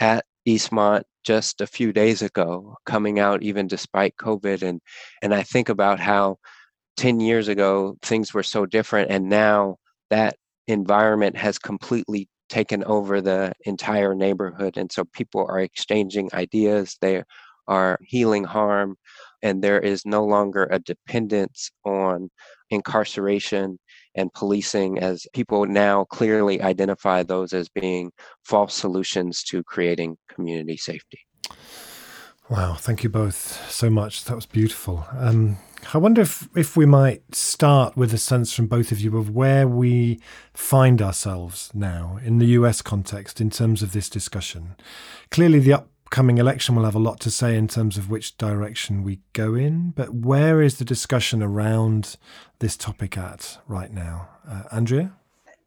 at 0.00 0.24
Eastmont 0.48 1.02
just 1.24 1.60
a 1.60 1.66
few 1.66 1.92
days 1.92 2.22
ago, 2.22 2.76
coming 2.86 3.18
out 3.18 3.42
even 3.42 3.66
despite 3.66 4.16
COVID. 4.16 4.62
And 4.62 4.80
and 5.20 5.34
I 5.34 5.42
think 5.42 5.68
about 5.68 6.00
how 6.00 6.38
10 6.96 7.20
years 7.20 7.48
ago 7.48 7.96
things 8.02 8.32
were 8.32 8.42
so 8.42 8.66
different 8.66 9.10
and 9.10 9.28
now 9.28 9.76
that 10.10 10.36
environment 10.66 11.36
has 11.36 11.58
completely 11.58 12.28
taken 12.48 12.84
over 12.84 13.20
the 13.20 13.52
entire 13.64 14.14
neighborhood. 14.14 14.76
And 14.76 14.90
so 14.90 15.04
people 15.04 15.46
are 15.48 15.60
exchanging 15.60 16.30
ideas, 16.34 16.96
they 17.00 17.22
are 17.70 17.98
healing 18.02 18.44
harm, 18.44 18.96
and 19.42 19.62
there 19.62 19.80
is 19.80 20.04
no 20.04 20.24
longer 20.24 20.68
a 20.70 20.78
dependence 20.80 21.70
on 21.84 22.28
incarceration 22.68 23.78
and 24.14 24.32
policing 24.34 24.98
as 24.98 25.26
people 25.32 25.64
now 25.66 26.04
clearly 26.04 26.60
identify 26.60 27.22
those 27.22 27.52
as 27.52 27.68
being 27.68 28.10
false 28.44 28.74
solutions 28.74 29.42
to 29.44 29.62
creating 29.62 30.16
community 30.28 30.76
safety. 30.76 31.20
Wow, 32.50 32.74
thank 32.74 33.04
you 33.04 33.08
both 33.08 33.70
so 33.70 33.88
much. 33.88 34.24
That 34.24 34.34
was 34.34 34.46
beautiful. 34.46 35.06
Um, 35.16 35.58
I 35.94 35.98
wonder 35.98 36.22
if, 36.22 36.48
if 36.56 36.76
we 36.76 36.84
might 36.84 37.34
start 37.34 37.96
with 37.96 38.12
a 38.12 38.18
sense 38.18 38.52
from 38.52 38.66
both 38.66 38.90
of 38.90 39.00
you 39.00 39.16
of 39.16 39.30
where 39.30 39.68
we 39.68 40.20
find 40.52 41.00
ourselves 41.00 41.70
now 41.72 42.18
in 42.24 42.38
the 42.38 42.46
US 42.46 42.82
context 42.82 43.40
in 43.40 43.50
terms 43.50 43.82
of 43.82 43.92
this 43.92 44.10
discussion. 44.10 44.74
Clearly, 45.30 45.60
the 45.60 45.84
upcoming 46.10 46.38
election 46.38 46.74
will 46.74 46.82
have 46.82 46.96
a 46.96 46.98
lot 46.98 47.20
to 47.20 47.30
say 47.30 47.56
in 47.56 47.68
terms 47.68 47.96
of 47.96 48.10
which 48.10 48.36
direction 48.36 49.04
we 49.04 49.20
go 49.32 49.54
in, 49.54 49.90
but 49.90 50.12
where 50.12 50.60
is 50.60 50.78
the 50.78 50.84
discussion 50.84 51.40
around 51.40 52.16
this 52.58 52.76
topic 52.76 53.16
at 53.16 53.58
right 53.68 53.92
now? 53.92 54.28
Uh, 54.48 54.64
Andrea? 54.72 55.12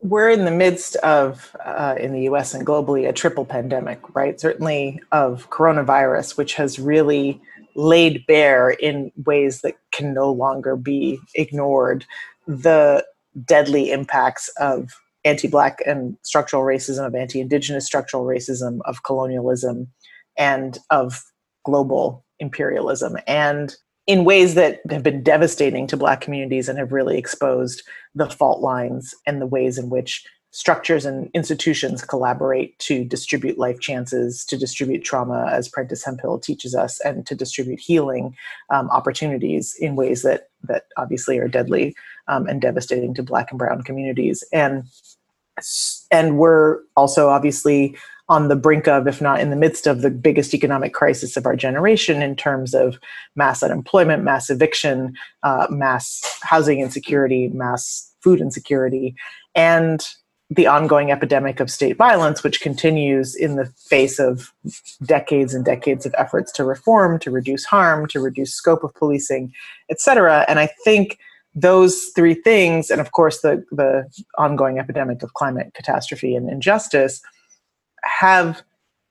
We're 0.01 0.29
in 0.29 0.43
the 0.43 0.51
midst 0.51 0.97
of, 0.97 1.55
uh, 1.63 1.95
in 1.97 2.12
the 2.12 2.23
US 2.23 2.53
and 2.53 2.67
globally, 2.67 3.07
a 3.07 3.13
triple 3.13 3.45
pandemic, 3.45 4.01
right? 4.13 4.38
Certainly 4.38 5.01
of 5.13 5.50
coronavirus, 5.50 6.35
which 6.35 6.55
has 6.55 6.77
really 6.77 7.41
laid 7.73 8.27
bare 8.27 8.71
in 8.71 9.13
ways 9.25 9.62
that 9.62 9.77
can 9.93 10.13
no 10.13 10.29
longer 10.29 10.75
be 10.75 11.21
ignored 11.35 12.05
the 12.47 13.05
deadly 13.45 13.91
impacts 13.91 14.50
of 14.57 14.89
anti-black 15.23 15.79
and 15.85 16.17
structural 16.23 16.63
racism 16.63 17.07
of 17.07 17.15
anti-indigenous 17.15 17.85
structural 17.85 18.25
racism 18.25 18.79
of 18.83 19.03
colonialism 19.03 19.88
and 20.37 20.77
of 20.89 21.23
global 21.65 22.25
imperialism 22.39 23.17
and 23.27 23.75
in 24.05 24.25
ways 24.25 24.55
that 24.55 24.81
have 24.89 25.03
been 25.03 25.23
devastating 25.23 25.87
to 25.87 25.95
black 25.95 26.19
communities 26.19 26.67
and 26.67 26.77
have 26.77 26.91
really 26.91 27.17
exposed 27.17 27.83
the 28.15 28.29
fault 28.29 28.61
lines 28.61 29.15
and 29.25 29.41
the 29.41 29.47
ways 29.47 29.77
in 29.77 29.89
which 29.89 30.25
structures 30.53 31.03
and 31.03 31.31
institutions 31.33 32.03
collaborate 32.03 32.77
to 32.77 33.03
distribute 33.03 33.57
life 33.57 33.79
chances, 33.79 34.45
to 34.45 34.55
distribute 34.55 35.03
trauma, 35.03 35.47
as 35.51 35.67
Prentis 35.67 36.05
Hemphill 36.05 36.37
teaches 36.37 36.75
us, 36.75 36.99
and 37.01 37.25
to 37.25 37.33
distribute 37.33 37.79
healing 37.79 38.35
um, 38.69 38.89
opportunities 38.91 39.75
in 39.79 39.95
ways 39.95 40.21
that 40.21 40.49
that 40.63 40.83
obviously 40.95 41.39
are 41.39 41.47
deadly 41.47 41.95
um, 42.27 42.47
and 42.47 42.61
devastating 42.61 43.13
to 43.15 43.23
Black 43.23 43.51
and 43.51 43.57
Brown 43.57 43.81
communities. 43.81 44.43
And 44.53 44.83
and 46.11 46.37
we're 46.37 46.79
also 46.95 47.29
obviously 47.29 47.97
on 48.29 48.47
the 48.47 48.55
brink 48.55 48.87
of, 48.87 49.07
if 49.07 49.21
not 49.21 49.39
in 49.39 49.49
the 49.49 49.55
midst 49.55 49.85
of, 49.85 50.01
the 50.01 50.09
biggest 50.09 50.53
economic 50.53 50.93
crisis 50.93 51.35
of 51.35 51.45
our 51.45 51.55
generation 51.55 52.21
in 52.21 52.35
terms 52.35 52.73
of 52.73 52.97
mass 53.35 53.61
unemployment, 53.61 54.23
mass 54.23 54.49
eviction, 54.49 55.13
uh, 55.43 55.67
mass 55.69 56.21
housing 56.41 56.79
insecurity, 56.79 57.49
mass 57.49 58.09
food 58.21 58.39
insecurity, 58.39 59.15
and 59.55 60.07
the 60.49 60.67
ongoing 60.67 61.11
epidemic 61.11 61.59
of 61.59 61.71
state 61.71 61.97
violence, 61.97 62.43
which 62.43 62.61
continues 62.61 63.35
in 63.35 63.55
the 63.55 63.65
face 63.89 64.19
of 64.19 64.53
decades 65.03 65.53
and 65.53 65.65
decades 65.65 66.05
of 66.05 66.13
efforts 66.17 66.51
to 66.51 66.63
reform, 66.63 67.17
to 67.19 67.31
reduce 67.31 67.65
harm, 67.65 68.07
to 68.07 68.19
reduce 68.19 68.53
scope 68.53 68.83
of 68.83 68.93
policing, 68.93 69.51
et 69.89 69.99
cetera. 69.99 70.45
And 70.47 70.59
I 70.59 70.69
think 70.83 71.17
those 71.55 72.11
three 72.15 72.35
things, 72.35 72.89
and 72.89 73.01
of 73.01 73.11
course 73.11 73.41
the, 73.41 73.63
the 73.71 74.07
ongoing 74.37 74.79
epidemic 74.79 75.23
of 75.23 75.33
climate 75.33 75.71
catastrophe 75.73 76.35
and 76.35 76.49
injustice, 76.49 77.21
have 78.03 78.62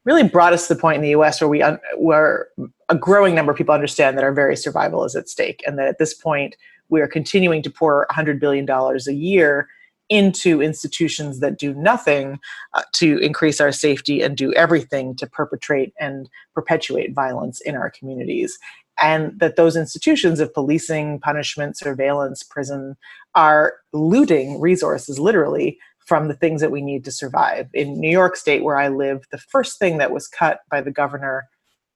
really 0.05 0.25
brought 0.25 0.53
us 0.53 0.67
to 0.67 0.75
the 0.75 0.81
point 0.81 0.97
in 0.97 1.03
the 1.03 1.11
US 1.11 1.41
where 1.41 1.49
we 1.49 1.63
un- 1.63 1.81
where 1.97 2.49
a 2.89 2.97
growing 2.97 3.35
number 3.35 3.53
of 3.53 3.59
people 3.59 3.75
understand 3.75 4.17
that 4.17 4.25
our 4.25 4.33
very 4.33 4.57
survival 4.57 5.05
is 5.05 5.15
at 5.15 5.29
stake 5.29 5.63
and 5.67 5.79
that 5.79 5.89
at 5.89 5.99
this 5.99 6.15
point 6.15 6.57
we 6.89 7.01
are 7.01 7.09
continuing 7.09 7.63
to 7.63 7.71
pour 7.71 8.07
$100 8.11 8.39
billion 8.39 8.69
a 8.69 9.13
year 9.13 9.69
into 10.09 10.61
institutions 10.61 11.41
that 11.41 11.59
do 11.59 11.73
nothing 11.73 12.39
uh, 12.75 12.83
to 12.93 13.17
increase 13.19 13.61
our 13.63 13.73
safety 13.73 14.21
and 14.21 14.37
do 14.37 14.53
everything 14.53 15.17
to 15.17 15.27
perpetrate 15.27 15.95
and 15.99 16.29
perpetuate 16.55 17.15
violence 17.15 17.63
in 17.63 17.77
our 17.77 17.91
communities. 17.91 18.59
And 19.01 19.39
that 19.41 19.57
those 19.57 19.75
institutions 19.75 20.39
of 20.39 20.53
policing, 20.53 21.21
punishment, 21.21 21.79
surveillance, 21.79 22.43
prison 22.43 22.95
are 23.35 23.75
looting 23.95 24.61
resources 24.61 25.19
literally 25.19 25.79
from 26.07 26.29
the 26.29 26.35
things 26.35 26.61
that 26.61 26.71
we 26.71 26.83
need 26.83 27.05
to 27.05 27.13
survive. 27.13 27.69
In 27.75 28.01
New 28.01 28.11
York 28.11 28.37
State, 28.37 28.65
where 28.65 28.77
I 28.79 28.89
live, 28.89 29.25
the 29.31 29.39
first 29.39 29.79
thing 29.79 29.99
that 29.99 30.11
was 30.11 30.29
cut 30.29 30.61
by 30.71 30.81
the 30.81 30.91
governor 30.91 31.49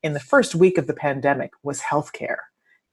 in 0.02 0.12
the 0.12 0.20
first 0.20 0.54
week 0.54 0.78
of 0.78 0.86
the 0.86 0.94
pandemic 0.94 1.50
was 1.62 1.80
healthcare 1.80 2.36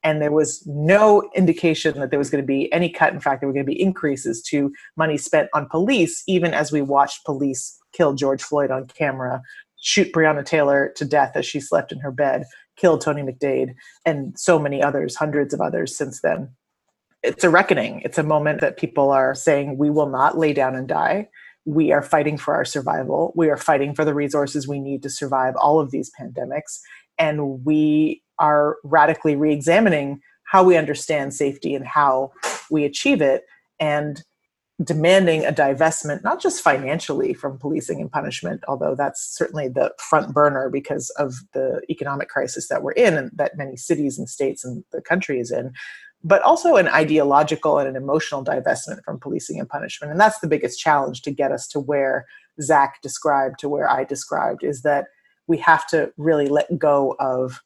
and 0.03 0.22
there 0.22 0.32
was 0.32 0.65
no 0.67 1.29
indication 1.34 2.00
that 2.00 2.10
there 2.10 2.20
was 2.20 2.29
going 2.29 2.43
to 2.43 2.48
be 2.48 2.72
any 2.74 2.89
cut. 2.89 3.13
In 3.13 3.22
fact, 3.22 3.39
there 3.39 3.48
were 3.48 3.53
going 3.53 3.65
to 3.65 3.72
be 3.72 3.82
increases 3.82 4.41
to 4.43 4.72
money 4.98 5.17
spent 5.17 5.50
on 5.53 5.70
police, 5.70 6.24
even 6.27 6.53
as 6.53 6.72
we 6.72 6.82
watched 6.82 7.25
police 7.25 7.77
kill 7.93 8.13
George 8.13 8.43
Floyd 8.43 8.70
on 8.70 8.88
camera, 8.88 9.41
shoot 9.79 10.12
Breonna 10.12 10.46
Taylor 10.46 10.91
to 10.98 11.05
death 11.05 11.34
as 11.36 11.46
she 11.46 11.60
slept 11.60 11.91
in 11.91 12.00
her 12.00 12.12
bed, 12.12 12.43
kill 12.75 12.98
Tony 12.98 13.22
McDade, 13.22 13.75
and 14.05 14.38
so 14.38 14.60
many 14.60 14.84
others, 14.84 15.15
hundreds 15.15 15.53
of 15.53 15.62
others 15.62 15.96
since 15.96 16.22
then. 16.22 16.50
It's 17.23 17.43
a 17.43 17.49
reckoning. 17.49 18.01
It's 18.01 18.17
a 18.17 18.23
moment 18.23 18.59
that 18.61 18.77
people 18.77 19.09
are 19.11 19.33
saying, 19.33 19.77
we 19.77 19.89
will 19.89 20.09
not 20.09 20.37
lay 20.37 20.51
down 20.53 20.75
and 20.75 20.87
die. 20.87 21.29
We 21.65 21.93
are 21.93 22.01
fighting 22.01 22.37
for 22.37 22.53
our 22.53 22.65
survival. 22.65 23.31
We 23.35 23.49
are 23.49 23.57
fighting 23.57 23.95
for 23.95 24.03
the 24.03 24.13
resources 24.13 24.67
we 24.67 24.79
need 24.79 25.01
to 25.03 25.09
survive 25.09 25.55
all 25.55 25.79
of 25.79 25.91
these 25.91 26.11
pandemics. 26.19 26.79
And 27.17 27.63
we 27.63 28.21
are 28.39 28.77
radically 28.83 29.35
re-examining 29.35 30.19
how 30.43 30.63
we 30.63 30.75
understand 30.75 31.33
safety 31.33 31.73
and 31.73 31.87
how 31.87 32.33
we 32.69 32.83
achieve 32.83 33.21
it 33.21 33.43
and 33.79 34.23
demanding 34.83 35.45
a 35.45 35.51
divestment 35.51 36.23
not 36.23 36.41
just 36.41 36.61
financially 36.61 37.33
from 37.33 37.59
policing 37.59 38.01
and 38.01 38.11
punishment 38.11 38.63
although 38.67 38.95
that's 38.95 39.21
certainly 39.37 39.67
the 39.67 39.93
front 39.99 40.33
burner 40.33 40.67
because 40.67 41.11
of 41.11 41.35
the 41.53 41.79
economic 41.91 42.27
crisis 42.27 42.67
that 42.69 42.81
we're 42.81 42.91
in 42.93 43.13
and 43.13 43.29
that 43.35 43.55
many 43.55 43.77
cities 43.77 44.17
and 44.17 44.27
states 44.27 44.65
and 44.65 44.83
the 44.91 44.99
country 44.99 45.39
is 45.39 45.51
in 45.51 45.71
but 46.23 46.41
also 46.41 46.75
an 46.75 46.87
ideological 46.87 47.79
and 47.79 47.87
an 47.87 47.95
emotional 47.95 48.43
divestment 48.43 49.03
from 49.03 49.19
policing 49.19 49.59
and 49.59 49.67
punishment. 49.67 50.11
And 50.11 50.19
that's 50.19 50.39
the 50.39 50.47
biggest 50.47 50.79
challenge 50.79 51.21
to 51.23 51.31
get 51.31 51.51
us 51.51 51.67
to 51.69 51.79
where 51.79 52.25
zach 52.61 53.01
described 53.01 53.57
to 53.59 53.67
where 53.67 53.89
i 53.89 54.03
described 54.03 54.63
is 54.63 54.83
that 54.83 55.05
we 55.47 55.57
have 55.57 55.87
to 55.87 56.11
really 56.17 56.47
let 56.47 56.77
go 56.77 57.15
of 57.19 57.61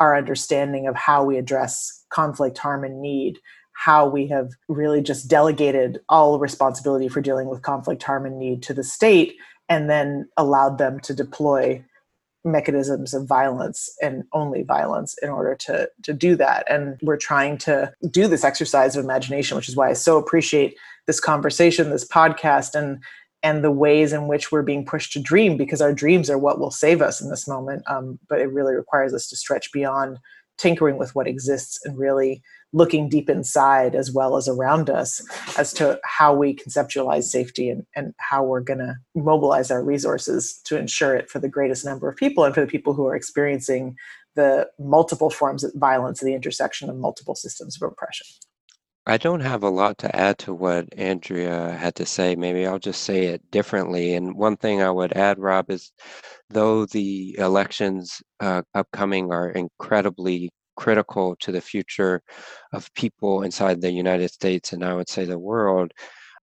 our 0.00 0.16
understanding 0.16 0.86
of 0.86 0.94
how 0.94 1.24
we 1.24 1.36
address 1.36 2.04
conflict, 2.10 2.58
harm, 2.58 2.84
and 2.84 3.00
need, 3.00 3.38
how 3.72 4.08
we 4.08 4.26
have 4.28 4.50
really 4.68 5.00
just 5.00 5.28
delegated 5.28 5.98
all 6.08 6.38
responsibility 6.38 7.08
for 7.08 7.20
dealing 7.20 7.48
with 7.48 7.62
conflict, 7.62 8.02
harm, 8.02 8.24
and 8.24 8.38
need 8.38 8.62
to 8.62 8.72
the 8.72 8.84
state, 8.84 9.34
and 9.68 9.90
then 9.90 10.28
allowed 10.36 10.78
them 10.78 11.00
to 11.00 11.12
deploy 11.12 11.84
mechanisms 12.50 13.14
of 13.14 13.26
violence 13.26 13.88
and 14.02 14.24
only 14.32 14.62
violence 14.62 15.16
in 15.22 15.28
order 15.28 15.54
to 15.54 15.88
to 16.02 16.12
do 16.12 16.36
that 16.36 16.64
and 16.68 16.98
we're 17.02 17.16
trying 17.16 17.56
to 17.58 17.92
do 18.10 18.26
this 18.26 18.44
exercise 18.44 18.96
of 18.96 19.04
imagination 19.04 19.56
which 19.56 19.68
is 19.68 19.76
why 19.76 19.88
i 19.88 19.92
so 19.92 20.16
appreciate 20.18 20.76
this 21.06 21.20
conversation 21.20 21.90
this 21.90 22.06
podcast 22.06 22.74
and 22.74 23.00
and 23.42 23.62
the 23.62 23.70
ways 23.70 24.12
in 24.12 24.26
which 24.26 24.50
we're 24.50 24.62
being 24.62 24.84
pushed 24.84 25.12
to 25.12 25.20
dream 25.20 25.56
because 25.56 25.80
our 25.80 25.92
dreams 25.92 26.28
are 26.28 26.38
what 26.38 26.58
will 26.58 26.70
save 26.70 27.00
us 27.00 27.20
in 27.20 27.30
this 27.30 27.46
moment. 27.46 27.82
Um, 27.86 28.18
but 28.28 28.40
it 28.40 28.52
really 28.52 28.74
requires 28.74 29.14
us 29.14 29.28
to 29.28 29.36
stretch 29.36 29.70
beyond 29.72 30.18
tinkering 30.58 30.98
with 30.98 31.14
what 31.14 31.26
exists 31.26 31.78
and 31.84 31.98
really 31.98 32.42
looking 32.72 33.08
deep 33.08 33.30
inside 33.30 33.94
as 33.94 34.12
well 34.12 34.36
as 34.36 34.46
around 34.46 34.90
us 34.90 35.22
as 35.56 35.72
to 35.72 35.98
how 36.04 36.34
we 36.34 36.54
conceptualize 36.54 37.24
safety 37.24 37.70
and, 37.70 37.86
and 37.96 38.12
how 38.18 38.44
we're 38.44 38.60
going 38.60 38.78
to 38.78 38.94
mobilize 39.14 39.70
our 39.70 39.82
resources 39.82 40.60
to 40.64 40.76
ensure 40.76 41.16
it 41.16 41.30
for 41.30 41.38
the 41.38 41.48
greatest 41.48 41.84
number 41.84 42.08
of 42.08 42.16
people 42.16 42.44
and 42.44 42.54
for 42.54 42.60
the 42.60 42.66
people 42.66 42.92
who 42.92 43.06
are 43.06 43.16
experiencing 43.16 43.96
the 44.34 44.68
multiple 44.78 45.30
forms 45.30 45.64
of 45.64 45.72
violence 45.76 46.22
at 46.22 46.26
the 46.26 46.34
intersection 46.34 46.90
of 46.90 46.96
multiple 46.96 47.34
systems 47.34 47.80
of 47.80 47.90
oppression. 47.90 48.26
I 49.06 49.16
don't 49.16 49.40
have 49.40 49.62
a 49.62 49.70
lot 49.70 49.96
to 49.98 50.14
add 50.14 50.36
to 50.40 50.52
what 50.52 50.86
Andrea 50.98 51.72
had 51.72 51.94
to 51.94 52.04
say. 52.04 52.36
Maybe 52.36 52.66
I'll 52.66 52.78
just 52.78 53.04
say 53.04 53.24
it 53.28 53.50
differently. 53.50 54.12
And 54.14 54.34
one 54.34 54.58
thing 54.58 54.82
I 54.82 54.90
would 54.90 55.14
add, 55.14 55.38
Rob, 55.38 55.70
is 55.70 55.92
though 56.50 56.86
the 56.86 57.36
elections 57.38 58.22
uh, 58.40 58.62
upcoming 58.74 59.32
are 59.32 59.50
incredibly 59.50 60.50
critical 60.76 61.36
to 61.40 61.52
the 61.52 61.60
future 61.60 62.22
of 62.72 62.92
people 62.94 63.42
inside 63.42 63.80
the 63.80 63.90
United 63.90 64.30
States 64.30 64.72
and 64.72 64.84
I 64.84 64.94
would 64.94 65.08
say 65.08 65.24
the 65.24 65.38
world, 65.38 65.92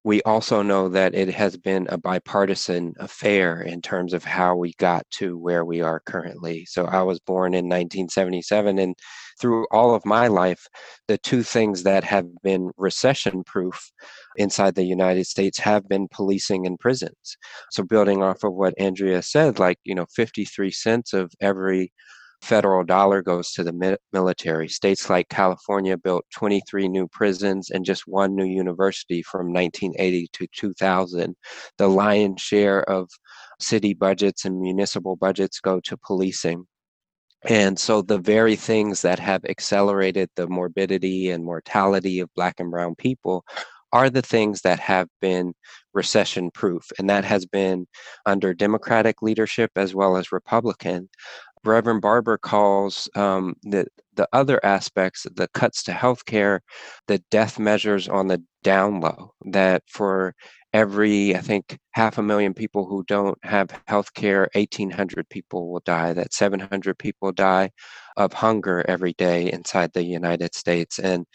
we 0.05 0.21
also 0.21 0.62
know 0.62 0.88
that 0.89 1.15
it 1.15 1.29
has 1.33 1.57
been 1.57 1.88
a 1.89 1.97
bipartisan 1.97 2.93
affair 3.00 3.62
in 3.62 3.81
terms 3.81 4.13
of 4.13 4.24
how 4.24 4.55
we 4.55 4.74
got 4.77 5.03
to 5.12 5.35
where 5.35 5.65
we 5.65 5.81
are 5.81 6.00
currently. 6.05 6.63
So 6.65 6.85
I 6.85 7.01
was 7.01 7.19
born 7.19 7.55
in 7.55 7.65
1977, 7.65 8.77
and 8.77 8.95
through 9.39 9.68
all 9.72 9.94
of 9.94 10.06
my 10.06 10.27
life, 10.27 10.68
the 11.08 11.18
two 11.18 11.44
things 11.44 11.84
that 11.84 12.04
have 12.04 12.27
been 12.44 12.72
recession 12.77 13.44
proof 13.44 13.92
inside 14.38 14.75
the 14.75 14.84
United 14.84 15.25
States 15.25 15.58
have 15.60 15.88
been 15.88 16.08
policing 16.10 16.65
and 16.65 16.80
prisons. 16.80 17.38
So 17.72 17.84
building 17.84 18.24
off 18.24 18.44
of 18.44 18.54
what 18.54 18.74
Andrea 18.80 19.22
said, 19.22 19.60
like, 19.60 19.77
you 19.84 19.96
know, 19.96 20.06
53 20.15 20.72
cents 20.72 21.13
of 21.13 21.32
every 21.42 21.92
federal 22.42 22.84
dollar 22.84 23.22
goes 23.22 23.51
to 23.54 23.63
the 23.63 23.98
military. 24.13 24.70
States 24.70 25.10
like 25.10 25.30
California 25.30 25.98
built 25.98 26.25
23 26.36 26.88
new 26.88 27.08
prisons 27.08 27.72
and 27.72 27.84
just 27.84 28.08
one 28.08 28.36
new 28.36 28.46
university 28.46 29.22
from 29.24 29.51
1980 29.51 30.30
to 30.34 30.48
2000. 30.56 31.36
The 31.77 31.88
lion's 31.88 32.42
share 32.42 32.88
of 32.89 33.10
city 33.60 33.94
budgets 33.94 34.46
and 34.46 34.60
municipal 34.60 35.15
budgets 35.15 35.60
go 35.60 35.80
to 35.82 35.98
policing. 35.98 36.65
And 37.44 37.80
so 37.80 38.01
the 38.01 38.18
very 38.18 38.56
things 38.56 39.01
that 39.04 39.20
have 39.20 39.46
accelerated 39.46 40.30
the 40.36 40.48
morbidity 40.48 41.30
and 41.30 41.44
mortality 41.44 42.20
of 42.20 42.34
Black 42.36 42.60
and 42.60 42.72
Brown 42.72 42.96
people 42.96 43.46
are 43.94 44.10
the 44.10 44.22
things 44.22 44.62
that 44.62 44.80
have 44.80 45.08
been 45.22 45.54
recession 45.94 46.51
proof. 46.51 46.92
And 47.00 47.10
that 47.10 47.24
has 47.24 47.46
been 47.46 47.88
under 48.25 48.54
Democratic 48.54 49.22
leadership 49.22 49.72
as 49.75 49.94
well 49.96 50.18
as 50.18 50.32
Republican. 50.32 51.10
Reverend 51.63 52.01
Barber 52.01 52.38
calls 52.38 53.10
um, 53.15 53.56
the 53.63 53.88
the 54.15 54.27
other 54.34 54.63
aspects, 54.65 55.25
the 55.36 55.48
cuts 55.54 55.84
to 55.84 55.92
healthcare, 55.92 56.60
the 57.08 57.20
death 57.32 57.60
measures 57.60 58.08
on 58.08 58.27
the 58.27 58.42
down 58.63 59.01
low. 59.01 59.34
That 59.46 59.84
for 59.88 60.36
every, 60.75 61.34
I 61.36 61.39
think, 61.39 61.79
half 61.94 62.17
a 62.17 62.22
million 62.22 62.53
people 62.53 62.86
who 62.86 63.03
don't 63.08 63.38
have 63.44 63.70
health 63.88 64.13
care, 64.13 64.50
1,800 64.53 65.29
people 65.29 65.72
will 65.72 65.82
die. 65.86 66.12
That 66.13 66.34
700 66.34 67.00
people 67.00 67.32
die 67.32 67.72
of 68.17 68.34
hunger 68.34 68.84
every 68.88 69.13
day 69.13 69.51
inside 69.51 69.91
the 69.94 70.03
United 70.03 70.53
States, 70.53 71.00
and 71.00 71.25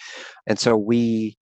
and 0.46 0.58
so 0.58 0.76
we 0.76 1.36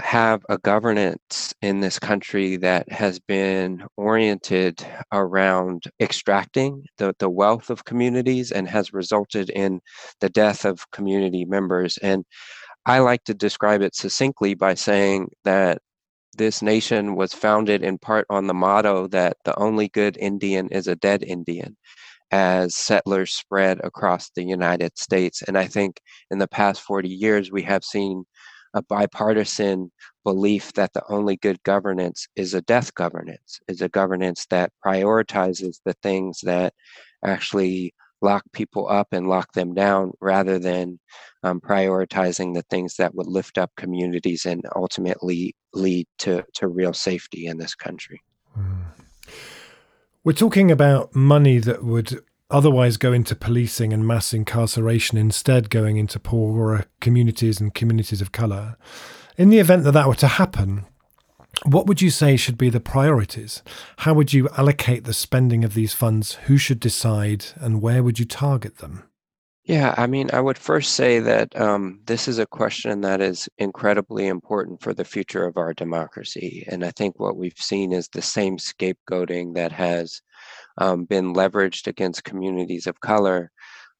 have 0.00 0.42
a 0.48 0.58
governance 0.58 1.54
in 1.62 1.80
this 1.80 1.98
country 1.98 2.56
that 2.56 2.90
has 2.92 3.18
been 3.18 3.84
oriented 3.96 4.86
around 5.12 5.84
extracting 6.00 6.84
the, 6.98 7.14
the 7.18 7.28
wealth 7.30 7.68
of 7.70 7.84
communities 7.84 8.52
and 8.52 8.68
has 8.68 8.92
resulted 8.92 9.50
in 9.50 9.80
the 10.20 10.28
death 10.28 10.64
of 10.64 10.88
community 10.92 11.44
members. 11.44 11.98
And 11.98 12.24
I 12.86 13.00
like 13.00 13.24
to 13.24 13.34
describe 13.34 13.82
it 13.82 13.96
succinctly 13.96 14.54
by 14.54 14.74
saying 14.74 15.30
that 15.44 15.78
this 16.38 16.62
nation 16.62 17.16
was 17.16 17.34
founded 17.34 17.82
in 17.82 17.98
part 17.98 18.26
on 18.30 18.46
the 18.46 18.54
motto 18.54 19.08
that 19.08 19.36
the 19.44 19.58
only 19.58 19.88
good 19.88 20.16
Indian 20.18 20.68
is 20.68 20.86
a 20.86 20.96
dead 20.96 21.22
Indian 21.22 21.76
as 22.30 22.74
settlers 22.76 23.32
spread 23.32 23.80
across 23.84 24.30
the 24.30 24.44
United 24.44 24.96
States. 24.98 25.42
And 25.42 25.58
I 25.58 25.66
think 25.66 26.00
in 26.30 26.38
the 26.38 26.48
past 26.48 26.82
40 26.82 27.08
years, 27.08 27.50
we 27.50 27.62
have 27.62 27.84
seen 27.84 28.24
a 28.74 28.82
bipartisan 28.82 29.90
belief 30.24 30.72
that 30.74 30.92
the 30.92 31.02
only 31.08 31.36
good 31.36 31.62
governance 31.62 32.28
is 32.36 32.54
a 32.54 32.60
death 32.62 32.94
governance, 32.94 33.60
is 33.66 33.80
a 33.80 33.88
governance 33.88 34.46
that 34.50 34.72
prioritizes 34.84 35.80
the 35.84 35.94
things 36.02 36.40
that 36.42 36.74
actually 37.24 37.94
lock 38.20 38.42
people 38.52 38.88
up 38.88 39.08
and 39.12 39.28
lock 39.28 39.52
them 39.52 39.74
down 39.74 40.12
rather 40.20 40.58
than 40.58 40.98
um, 41.42 41.60
prioritizing 41.60 42.54
the 42.54 42.62
things 42.62 42.96
that 42.96 43.14
would 43.14 43.26
lift 43.26 43.58
up 43.58 43.70
communities 43.76 44.44
and 44.44 44.62
ultimately 44.74 45.54
lead 45.72 46.06
to, 46.18 46.44
to 46.54 46.68
real 46.68 46.92
safety 46.92 47.46
in 47.46 47.58
this 47.58 47.74
country. 47.74 48.20
Mm. 48.58 48.84
We're 50.24 50.32
talking 50.32 50.70
about 50.70 51.14
money 51.14 51.58
that 51.58 51.84
would 51.84 52.22
otherwise 52.50 52.96
go 52.96 53.12
into 53.12 53.36
policing 53.36 53.92
and 53.92 54.06
mass 54.06 54.32
incarceration, 54.32 55.18
instead 55.18 55.70
going 55.70 55.96
into 55.96 56.18
poorer 56.18 56.86
communities 57.00 57.60
and 57.60 57.74
communities 57.74 58.20
of 58.20 58.32
colour. 58.32 58.76
In 59.36 59.50
the 59.50 59.58
event 59.58 59.84
that 59.84 59.92
that 59.92 60.08
were 60.08 60.14
to 60.16 60.26
happen, 60.26 60.86
what 61.64 61.86
would 61.86 62.00
you 62.00 62.10
say 62.10 62.36
should 62.36 62.58
be 62.58 62.70
the 62.70 62.80
priorities? 62.80 63.62
How 63.98 64.14
would 64.14 64.32
you 64.32 64.48
allocate 64.56 65.04
the 65.04 65.12
spending 65.12 65.64
of 65.64 65.74
these 65.74 65.92
funds? 65.92 66.34
Who 66.46 66.56
should 66.56 66.80
decide, 66.80 67.46
and 67.56 67.82
where 67.82 68.02
would 68.02 68.18
you 68.18 68.24
target 68.24 68.78
them? 68.78 69.04
Yeah, 69.64 69.94
I 69.98 70.06
mean, 70.06 70.30
I 70.32 70.40
would 70.40 70.56
first 70.56 70.94
say 70.94 71.18
that 71.20 71.54
um, 71.60 72.00
this 72.06 72.26
is 72.26 72.38
a 72.38 72.46
question 72.46 73.02
that 73.02 73.20
is 73.20 73.50
incredibly 73.58 74.26
important 74.26 74.80
for 74.80 74.94
the 74.94 75.04
future 75.04 75.44
of 75.44 75.58
our 75.58 75.74
democracy. 75.74 76.64
And 76.68 76.82
I 76.82 76.90
think 76.92 77.20
what 77.20 77.36
we've 77.36 77.52
seen 77.58 77.92
is 77.92 78.08
the 78.08 78.22
same 78.22 78.56
scapegoating 78.56 79.54
that 79.56 79.72
has 79.72 80.22
um, 80.78 81.04
been 81.04 81.34
leveraged 81.34 81.86
against 81.86 82.24
communities 82.24 82.86
of 82.86 83.00
color, 83.00 83.50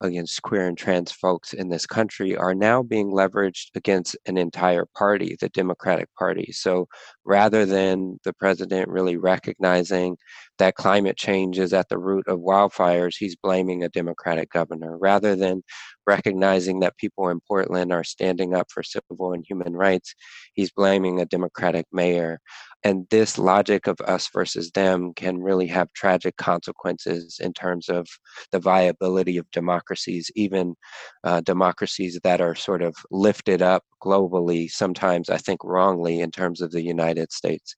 against 0.00 0.42
queer 0.42 0.66
and 0.66 0.78
trans 0.78 1.12
folks 1.12 1.52
in 1.52 1.68
this 1.68 1.86
country, 1.86 2.36
are 2.36 2.54
now 2.54 2.82
being 2.82 3.10
leveraged 3.10 3.68
against 3.74 4.16
an 4.26 4.36
entire 4.36 4.86
party, 4.96 5.36
the 5.40 5.48
Democratic 5.50 6.08
Party. 6.18 6.52
So 6.52 6.86
rather 7.24 7.66
than 7.66 8.18
the 8.24 8.32
president 8.32 8.88
really 8.88 9.16
recognizing 9.16 10.16
that 10.58 10.74
climate 10.74 11.16
change 11.16 11.58
is 11.58 11.72
at 11.72 11.88
the 11.88 11.98
root 11.98 12.26
of 12.28 12.40
wildfires, 12.40 13.14
he's 13.18 13.36
blaming 13.36 13.82
a 13.82 13.88
Democratic 13.88 14.50
governor. 14.50 14.98
Rather 14.98 15.36
than 15.36 15.62
recognizing 16.06 16.80
that 16.80 16.96
people 16.96 17.28
in 17.28 17.40
Portland 17.46 17.92
are 17.92 18.04
standing 18.04 18.54
up 18.54 18.68
for 18.72 18.82
civil 18.82 19.32
and 19.32 19.44
human 19.48 19.74
rights, 19.74 20.14
he's 20.54 20.70
blaming 20.70 21.20
a 21.20 21.26
Democratic 21.26 21.86
mayor. 21.92 22.40
And 22.84 23.06
this 23.10 23.38
logic 23.38 23.86
of 23.88 24.00
us 24.02 24.28
versus 24.32 24.70
them 24.70 25.12
can 25.14 25.42
really 25.42 25.66
have 25.66 25.92
tragic 25.94 26.36
consequences 26.36 27.40
in 27.40 27.52
terms 27.52 27.88
of 27.88 28.06
the 28.52 28.60
viability 28.60 29.36
of 29.36 29.50
democracies, 29.50 30.30
even 30.36 30.74
uh, 31.24 31.40
democracies 31.40 32.20
that 32.22 32.40
are 32.40 32.54
sort 32.54 32.82
of 32.82 32.94
lifted 33.10 33.62
up 33.62 33.82
globally, 34.02 34.70
sometimes 34.70 35.28
I 35.28 35.38
think 35.38 35.64
wrongly, 35.64 36.20
in 36.20 36.30
terms 36.30 36.60
of 36.60 36.70
the 36.70 36.82
United 36.82 37.32
States. 37.32 37.74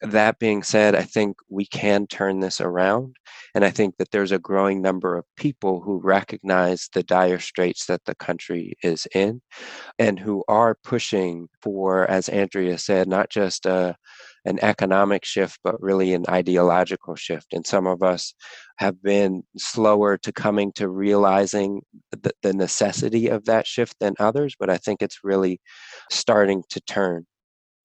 That 0.00 0.38
being 0.38 0.62
said, 0.62 0.94
I 0.94 1.02
think 1.02 1.36
we 1.48 1.66
can 1.66 2.06
turn 2.06 2.38
this 2.38 2.60
around. 2.60 3.16
And 3.54 3.64
I 3.64 3.70
think 3.70 3.96
that 3.96 4.12
there's 4.12 4.30
a 4.30 4.38
growing 4.38 4.80
number 4.80 5.16
of 5.16 5.24
people 5.36 5.80
who 5.80 5.98
recognize 5.98 6.88
the 6.92 7.02
dire 7.02 7.40
straits 7.40 7.86
that 7.86 8.04
the 8.04 8.14
country 8.14 8.74
is 8.82 9.08
in 9.12 9.40
and 9.98 10.18
who 10.18 10.44
are 10.46 10.76
pushing 10.84 11.48
for, 11.62 12.08
as 12.08 12.28
Andrea 12.28 12.78
said, 12.78 13.08
not 13.08 13.28
just 13.28 13.66
a 13.66 13.96
an 14.44 14.58
economic 14.62 15.24
shift, 15.24 15.58
but 15.62 15.80
really 15.82 16.14
an 16.14 16.24
ideological 16.28 17.14
shift. 17.14 17.52
And 17.52 17.66
some 17.66 17.86
of 17.86 18.02
us 18.02 18.32
have 18.76 19.02
been 19.02 19.42
slower 19.58 20.16
to 20.18 20.32
coming 20.32 20.72
to 20.72 20.88
realizing 20.88 21.82
the, 22.12 22.32
the 22.42 22.54
necessity 22.54 23.28
of 23.28 23.44
that 23.44 23.66
shift 23.66 23.96
than 24.00 24.14
others, 24.18 24.54
but 24.58 24.70
I 24.70 24.78
think 24.78 25.02
it's 25.02 25.20
really 25.22 25.60
starting 26.10 26.62
to 26.70 26.80
turn. 26.80 27.26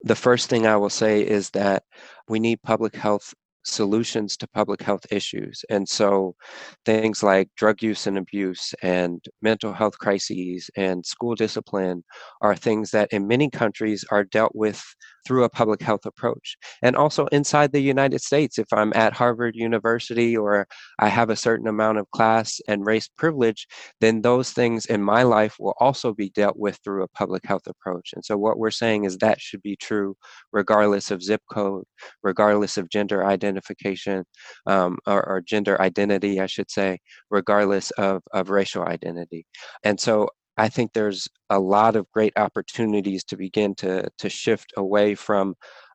The 0.04 0.14
first 0.14 0.48
thing 0.48 0.66
I 0.68 0.76
will 0.76 0.88
say 0.90 1.22
is 1.26 1.50
that 1.50 1.82
we 2.28 2.38
need 2.38 2.62
public 2.62 2.94
health 2.94 3.34
solutions 3.64 4.36
to 4.36 4.46
public 4.46 4.82
health 4.82 5.06
issues. 5.10 5.64
And 5.70 5.88
so 5.88 6.36
things 6.84 7.22
like 7.22 7.48
drug 7.56 7.82
use 7.82 8.06
and 8.06 8.18
abuse 8.18 8.74
and 8.82 9.24
mental 9.42 9.72
health 9.72 9.98
crises 9.98 10.70
and 10.76 11.04
school 11.06 11.34
discipline 11.34 12.04
are 12.42 12.54
things 12.54 12.90
that 12.92 13.12
in 13.12 13.26
many 13.26 13.50
countries 13.50 14.04
are 14.10 14.24
dealt 14.24 14.54
with 14.54 14.84
through 15.24 15.44
a 15.44 15.48
public 15.48 15.80
health 15.82 16.06
approach. 16.06 16.56
And 16.82 16.96
also 16.96 17.26
inside 17.26 17.72
the 17.72 17.80
United 17.80 18.20
States, 18.20 18.58
if 18.58 18.72
I'm 18.72 18.92
at 18.94 19.12
Harvard 19.12 19.56
University 19.56 20.36
or 20.36 20.66
I 20.98 21.08
have 21.08 21.30
a 21.30 21.36
certain 21.36 21.66
amount 21.66 21.98
of 21.98 22.10
class 22.10 22.60
and 22.68 22.86
race 22.86 23.08
privilege, 23.08 23.66
then 24.00 24.22
those 24.22 24.50
things 24.50 24.86
in 24.86 25.02
my 25.02 25.22
life 25.22 25.56
will 25.58 25.74
also 25.80 26.12
be 26.12 26.30
dealt 26.30 26.56
with 26.56 26.78
through 26.84 27.02
a 27.02 27.08
public 27.08 27.44
health 27.44 27.66
approach. 27.66 28.12
And 28.14 28.24
so 28.24 28.36
what 28.36 28.58
we're 28.58 28.70
saying 28.70 29.04
is 29.04 29.18
that 29.18 29.40
should 29.40 29.62
be 29.62 29.76
true 29.76 30.16
regardless 30.52 31.10
of 31.10 31.22
zip 31.22 31.42
code, 31.50 31.84
regardless 32.22 32.76
of 32.76 32.90
gender 32.90 33.24
identification 33.24 34.24
um, 34.66 34.98
or, 35.06 35.26
or 35.26 35.40
gender 35.40 35.80
identity, 35.80 36.40
I 36.40 36.46
should 36.46 36.70
say, 36.70 36.98
regardless 37.30 37.90
of, 37.92 38.22
of 38.32 38.50
racial 38.50 38.84
identity. 38.84 39.46
And 39.82 39.98
so 39.98 40.28
I 40.56 40.68
think 40.68 40.92
there's 40.92 41.28
a 41.50 41.58
lot 41.58 41.96
of 41.96 42.10
great 42.12 42.32
opportunities 42.36 43.24
to 43.24 43.36
begin 43.36 43.74
to 43.76 44.08
to 44.18 44.28
shift 44.28 44.72
away 44.76 45.14
from 45.14 45.54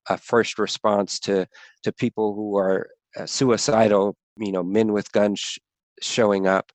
a 0.10 0.18
first 0.18 0.60
response 0.60 1.20
to 1.22 1.48
to 1.84 1.92
people 1.94 2.34
who 2.36 2.58
are 2.58 2.90
uh, 3.18 3.26
suicidal, 3.26 4.16
you 4.38 4.52
know, 4.52 4.64
men 4.64 4.92
with 4.94 5.12
guns 5.12 5.40
sh- 5.40 5.60
showing 6.02 6.48
up. 6.48 6.72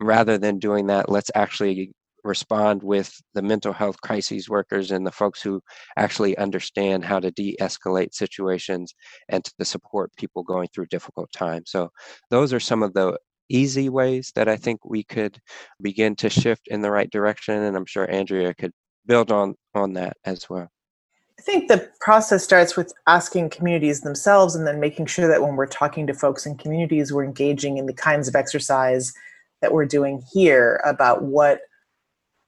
Rather 0.00 0.38
than 0.38 0.58
doing 0.58 0.86
that, 0.88 1.08
let's 1.08 1.30
actually 1.34 1.92
respond 2.24 2.82
with 2.82 3.20
the 3.34 3.42
mental 3.42 3.72
health 3.72 4.00
crises 4.00 4.48
workers 4.48 4.90
and 4.92 5.06
the 5.06 5.12
folks 5.12 5.42
who 5.42 5.60
actually 5.96 6.36
understand 6.38 7.04
how 7.04 7.18
to 7.18 7.30
de-escalate 7.32 8.14
situations 8.14 8.94
and 9.28 9.44
to 9.44 9.64
support 9.64 10.14
people 10.16 10.42
going 10.44 10.68
through 10.72 10.86
difficult 10.86 11.30
times. 11.32 11.70
So 11.70 11.90
those 12.30 12.52
are 12.52 12.60
some 12.60 12.82
of 12.82 12.94
the 12.94 13.18
easy 13.52 13.88
ways 13.88 14.32
that 14.34 14.48
I 14.48 14.56
think 14.56 14.84
we 14.84 15.04
could 15.04 15.38
begin 15.80 16.16
to 16.16 16.30
shift 16.30 16.68
in 16.68 16.80
the 16.80 16.90
right 16.90 17.10
direction. 17.10 17.54
And 17.62 17.76
I'm 17.76 17.86
sure 17.86 18.10
Andrea 18.10 18.54
could 18.54 18.72
build 19.06 19.30
on 19.30 19.54
on 19.74 19.92
that 19.94 20.16
as 20.24 20.48
well. 20.48 20.68
I 21.38 21.42
think 21.42 21.68
the 21.68 21.90
process 22.00 22.44
starts 22.44 22.76
with 22.76 22.92
asking 23.06 23.50
communities 23.50 24.02
themselves 24.02 24.54
and 24.54 24.66
then 24.66 24.78
making 24.78 25.06
sure 25.06 25.26
that 25.26 25.42
when 25.42 25.56
we're 25.56 25.66
talking 25.66 26.06
to 26.06 26.14
folks 26.14 26.46
in 26.46 26.56
communities, 26.56 27.12
we're 27.12 27.24
engaging 27.24 27.78
in 27.78 27.86
the 27.86 27.92
kinds 27.92 28.28
of 28.28 28.36
exercise 28.36 29.12
that 29.60 29.72
we're 29.72 29.86
doing 29.86 30.22
here 30.32 30.80
about 30.84 31.24
what 31.24 31.60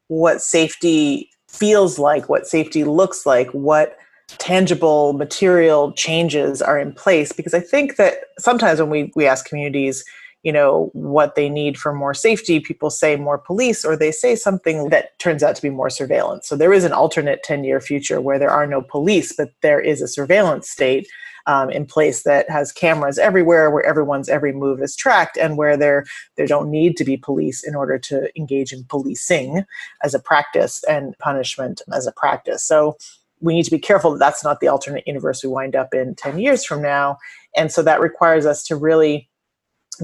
what 0.09 0.43
safety 0.43 1.31
feels 1.49 1.99
like, 1.99 2.29
what 2.29 2.47
safety 2.47 2.85
looks 2.85 3.27
like, 3.27 3.49
what 3.51 3.97
tangible 4.29 5.13
material 5.13 5.93
changes 5.93 6.61
are 6.61 6.79
in 6.79 6.93
place. 6.93 7.33
Because 7.33 7.55
I 7.55 7.61
think 7.61 7.97
that 7.97 8.19
sometimes 8.39 8.81
when 8.81 8.91
we, 8.91 9.13
we 9.15 9.27
ask 9.27 9.47
communities, 9.47 10.05
you 10.45 10.53
know, 10.53 10.91
what 10.93 11.35
they 11.35 11.49
need 11.49 11.79
for 11.79 11.93
more 11.93 12.15
safety, 12.15 12.61
people 12.61 12.91
say 12.91 13.17
more 13.17 13.39
police, 13.39 13.83
or 13.85 13.97
they 13.97 14.13
say 14.13 14.37
something 14.37 14.91
that 14.91 15.19
turns 15.19 15.43
out 15.43 15.57
to 15.57 15.63
be 15.63 15.71
more 15.71 15.91
surveillance. 15.91 16.47
So 16.47 16.55
there 16.55 16.73
is 16.73 16.85
an 16.85 16.93
alternate 16.93 17.43
10 17.43 17.65
year 17.65 17.81
future 17.81 18.21
where 18.21 18.39
there 18.39 18.51
are 18.51 18.67
no 18.67 18.83
police, 18.83 19.33
but 19.35 19.51
there 19.63 19.81
is 19.81 20.03
a 20.03 20.07
surveillance 20.07 20.69
state 20.69 21.09
um, 21.47 21.71
in 21.71 21.87
place 21.87 22.23
that 22.25 22.49
has 22.51 22.73
cameras 22.73 23.19
everywhere 23.19 23.71
where 23.71 23.85
everyone's 23.85 24.29
every 24.29 24.53
move 24.53 24.83
is 24.83 24.95
tracked 24.97 25.37
and 25.37 25.57
where 25.57 25.77
there 25.77 26.05
there 26.37 26.47
don't 26.47 26.71
need 26.71 26.97
to 26.97 27.05
be 27.05 27.17
police 27.17 27.63
in 27.63 27.75
order 27.75 27.99
to 27.99 28.31
engage 28.39 28.73
in 28.73 28.85
policing 28.85 29.65
as 30.03 30.15
a 30.15 30.19
practice 30.19 30.85
and 30.85 31.17
punishment 31.19 31.83
as 31.93 32.07
a 32.07 32.13
practice. 32.13 32.63
So 32.63 32.97
we 33.41 33.55
need 33.55 33.65
to 33.65 33.71
be 33.71 33.79
careful 33.79 34.13
that 34.13 34.19
that's 34.19 34.45
not 34.45 34.61
the 34.61 34.69
alternate 34.69 35.07
universe 35.07 35.43
we 35.43 35.51
wind 35.51 35.77
up 35.77 35.93
in 35.93 36.15
10 36.15 36.39
years 36.39 36.65
from 36.65 36.81
now. 36.81 37.19
And 37.57 37.71
so 37.71 37.83
that 37.83 38.01
requires 38.01 38.47
us 38.47 38.63
to 38.65 38.77
really 38.77 39.29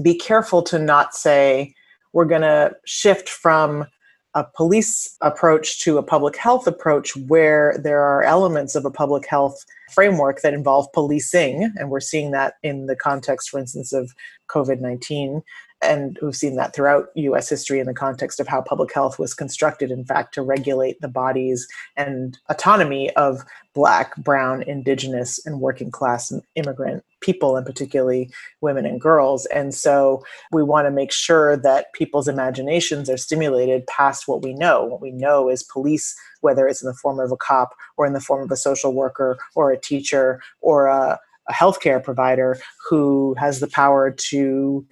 be 0.01 0.15
careful 0.15 0.61
to 0.63 0.79
not 0.79 1.13
say 1.13 1.73
we're 2.13 2.25
going 2.25 2.41
to 2.41 2.73
shift 2.85 3.29
from 3.29 3.85
a 4.33 4.45
police 4.55 5.17
approach 5.21 5.79
to 5.81 5.97
a 5.97 6.03
public 6.03 6.37
health 6.37 6.65
approach 6.65 7.15
where 7.15 7.77
there 7.83 8.01
are 8.01 8.23
elements 8.23 8.75
of 8.75 8.85
a 8.85 8.91
public 8.91 9.27
health 9.27 9.65
framework 9.91 10.41
that 10.41 10.53
involve 10.53 10.87
policing. 10.93 11.71
And 11.75 11.89
we're 11.89 11.99
seeing 11.99 12.31
that 12.31 12.53
in 12.63 12.85
the 12.85 12.95
context, 12.95 13.49
for 13.49 13.59
instance, 13.59 13.91
of 13.91 14.13
COVID 14.49 14.79
19 14.79 15.41
and 15.81 16.17
we've 16.21 16.35
seen 16.35 16.55
that 16.55 16.73
throughout 16.73 17.09
US 17.15 17.49
history 17.49 17.79
in 17.79 17.87
the 17.87 17.93
context 17.93 18.39
of 18.39 18.47
how 18.47 18.61
public 18.61 18.93
health 18.93 19.17
was 19.17 19.33
constructed, 19.33 19.91
in 19.91 20.05
fact, 20.05 20.33
to 20.35 20.41
regulate 20.41 21.01
the 21.01 21.07
bodies 21.07 21.67
and 21.97 22.37
autonomy 22.49 23.09
of 23.15 23.43
Black, 23.73 24.15
Brown, 24.17 24.63
Indigenous, 24.63 25.43
and 25.45 25.61
working 25.61 25.91
class 25.91 26.31
immigrant 26.55 27.03
people, 27.21 27.55
and 27.55 27.65
particularly 27.65 28.29
women 28.59 28.85
and 28.85 28.99
girls. 28.99 29.45
And 29.47 29.73
so 29.73 30.23
we 30.51 30.61
want 30.61 30.87
to 30.87 30.91
make 30.91 31.11
sure 31.11 31.55
that 31.57 31.93
people's 31.93 32.27
imaginations 32.27 33.09
are 33.09 33.17
stimulated 33.17 33.87
past 33.87 34.27
what 34.27 34.43
we 34.43 34.53
know. 34.53 34.83
What 34.83 35.01
we 35.01 35.11
know 35.11 35.49
is 35.49 35.63
police, 35.63 36.15
whether 36.41 36.67
it's 36.67 36.81
in 36.81 36.87
the 36.87 36.93
form 36.95 37.19
of 37.19 37.31
a 37.31 37.37
cop 37.37 37.73
or 37.97 38.05
in 38.05 38.13
the 38.13 38.19
form 38.19 38.43
of 38.43 38.51
a 38.51 38.57
social 38.57 38.93
worker 38.93 39.37
or 39.55 39.71
a 39.71 39.79
teacher 39.79 40.41
or 40.59 40.87
a 40.87 41.19
a 41.47 41.53
healthcare 41.53 42.03
provider 42.03 42.57
who 42.89 43.35
has 43.37 43.59
the 43.59 43.67
power 43.67 44.11
to 44.11 44.85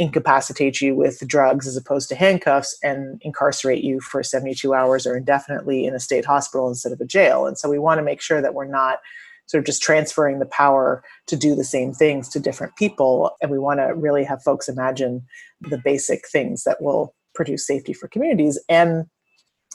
incapacitate 0.00 0.80
you 0.80 0.94
with 0.94 1.22
drugs 1.28 1.66
as 1.66 1.76
opposed 1.76 2.08
to 2.08 2.14
handcuffs 2.14 2.76
and 2.82 3.20
incarcerate 3.20 3.84
you 3.84 4.00
for 4.00 4.22
72 4.22 4.72
hours 4.72 5.06
or 5.06 5.14
indefinitely 5.14 5.84
in 5.84 5.94
a 5.94 6.00
state 6.00 6.24
hospital 6.24 6.68
instead 6.68 6.90
of 6.90 7.00
a 7.02 7.04
jail. 7.04 7.46
And 7.46 7.58
so 7.58 7.68
we 7.68 7.78
want 7.78 7.98
to 7.98 8.02
make 8.02 8.22
sure 8.22 8.40
that 8.40 8.54
we're 8.54 8.64
not 8.64 9.00
sort 9.46 9.60
of 9.60 9.66
just 9.66 9.82
transferring 9.82 10.38
the 10.38 10.46
power 10.46 11.04
to 11.26 11.36
do 11.36 11.54
the 11.54 11.64
same 11.64 11.92
things 11.92 12.30
to 12.30 12.40
different 12.40 12.74
people. 12.76 13.32
And 13.42 13.50
we 13.50 13.58
want 13.58 13.78
to 13.80 13.94
really 13.94 14.24
have 14.24 14.42
folks 14.42 14.70
imagine 14.70 15.22
the 15.60 15.76
basic 15.84 16.26
things 16.26 16.64
that 16.64 16.80
will 16.80 17.14
produce 17.34 17.66
safety 17.66 17.92
for 17.92 18.08
communities. 18.08 18.58
And 18.70 19.04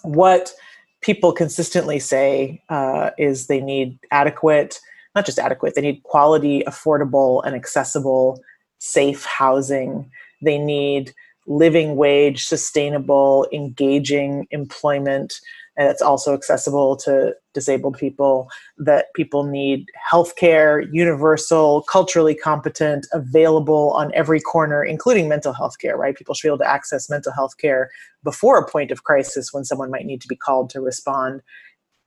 what 0.02 0.54
people 1.02 1.34
consistently 1.34 2.00
say 2.00 2.64
uh, 2.70 3.12
is 3.20 3.46
they 3.46 3.62
need 3.62 4.00
adequate, 4.10 4.80
not 5.14 5.28
just 5.28 5.38
adequate, 5.38 5.76
they 5.76 5.82
need 5.82 6.02
quality, 6.02 6.64
affordable, 6.66 7.46
and 7.46 7.56
accessible 7.56 8.42
safe 8.80 9.26
housing. 9.26 10.10
They 10.42 10.58
need 10.58 11.14
living 11.48 11.96
wage, 11.96 12.46
sustainable, 12.46 13.48
engaging 13.54 14.48
employment 14.52 15.34
and 15.78 15.90
that's 15.90 16.02
also 16.02 16.34
accessible 16.34 16.96
to 16.98 17.36
disabled 17.54 17.98
people. 17.98 18.50
That 18.78 19.14
people 19.14 19.44
need 19.44 19.88
healthcare, 20.12 20.88
universal, 20.92 21.84
culturally 21.84 22.36
competent, 22.36 23.08
available 23.12 23.92
on 23.92 24.14
every 24.14 24.40
corner, 24.40 24.84
including 24.84 25.28
mental 25.28 25.54
health 25.54 25.78
care, 25.80 25.98
right? 25.98 26.16
People 26.16 26.34
should 26.34 26.48
be 26.48 26.50
able 26.50 26.60
to 26.60 26.70
access 26.70 27.10
mental 27.10 27.34
health 27.34 27.58
care 27.58 27.90
before 28.24 28.58
a 28.58 28.70
point 28.70 28.92
of 28.92 29.04
crisis 29.04 29.52
when 29.52 29.66
someone 29.66 29.92
might 29.92 30.06
need 30.06 30.22
to 30.22 30.28
be 30.28 30.36
called 30.36 30.70
to 30.70 30.82
respond 30.82 31.42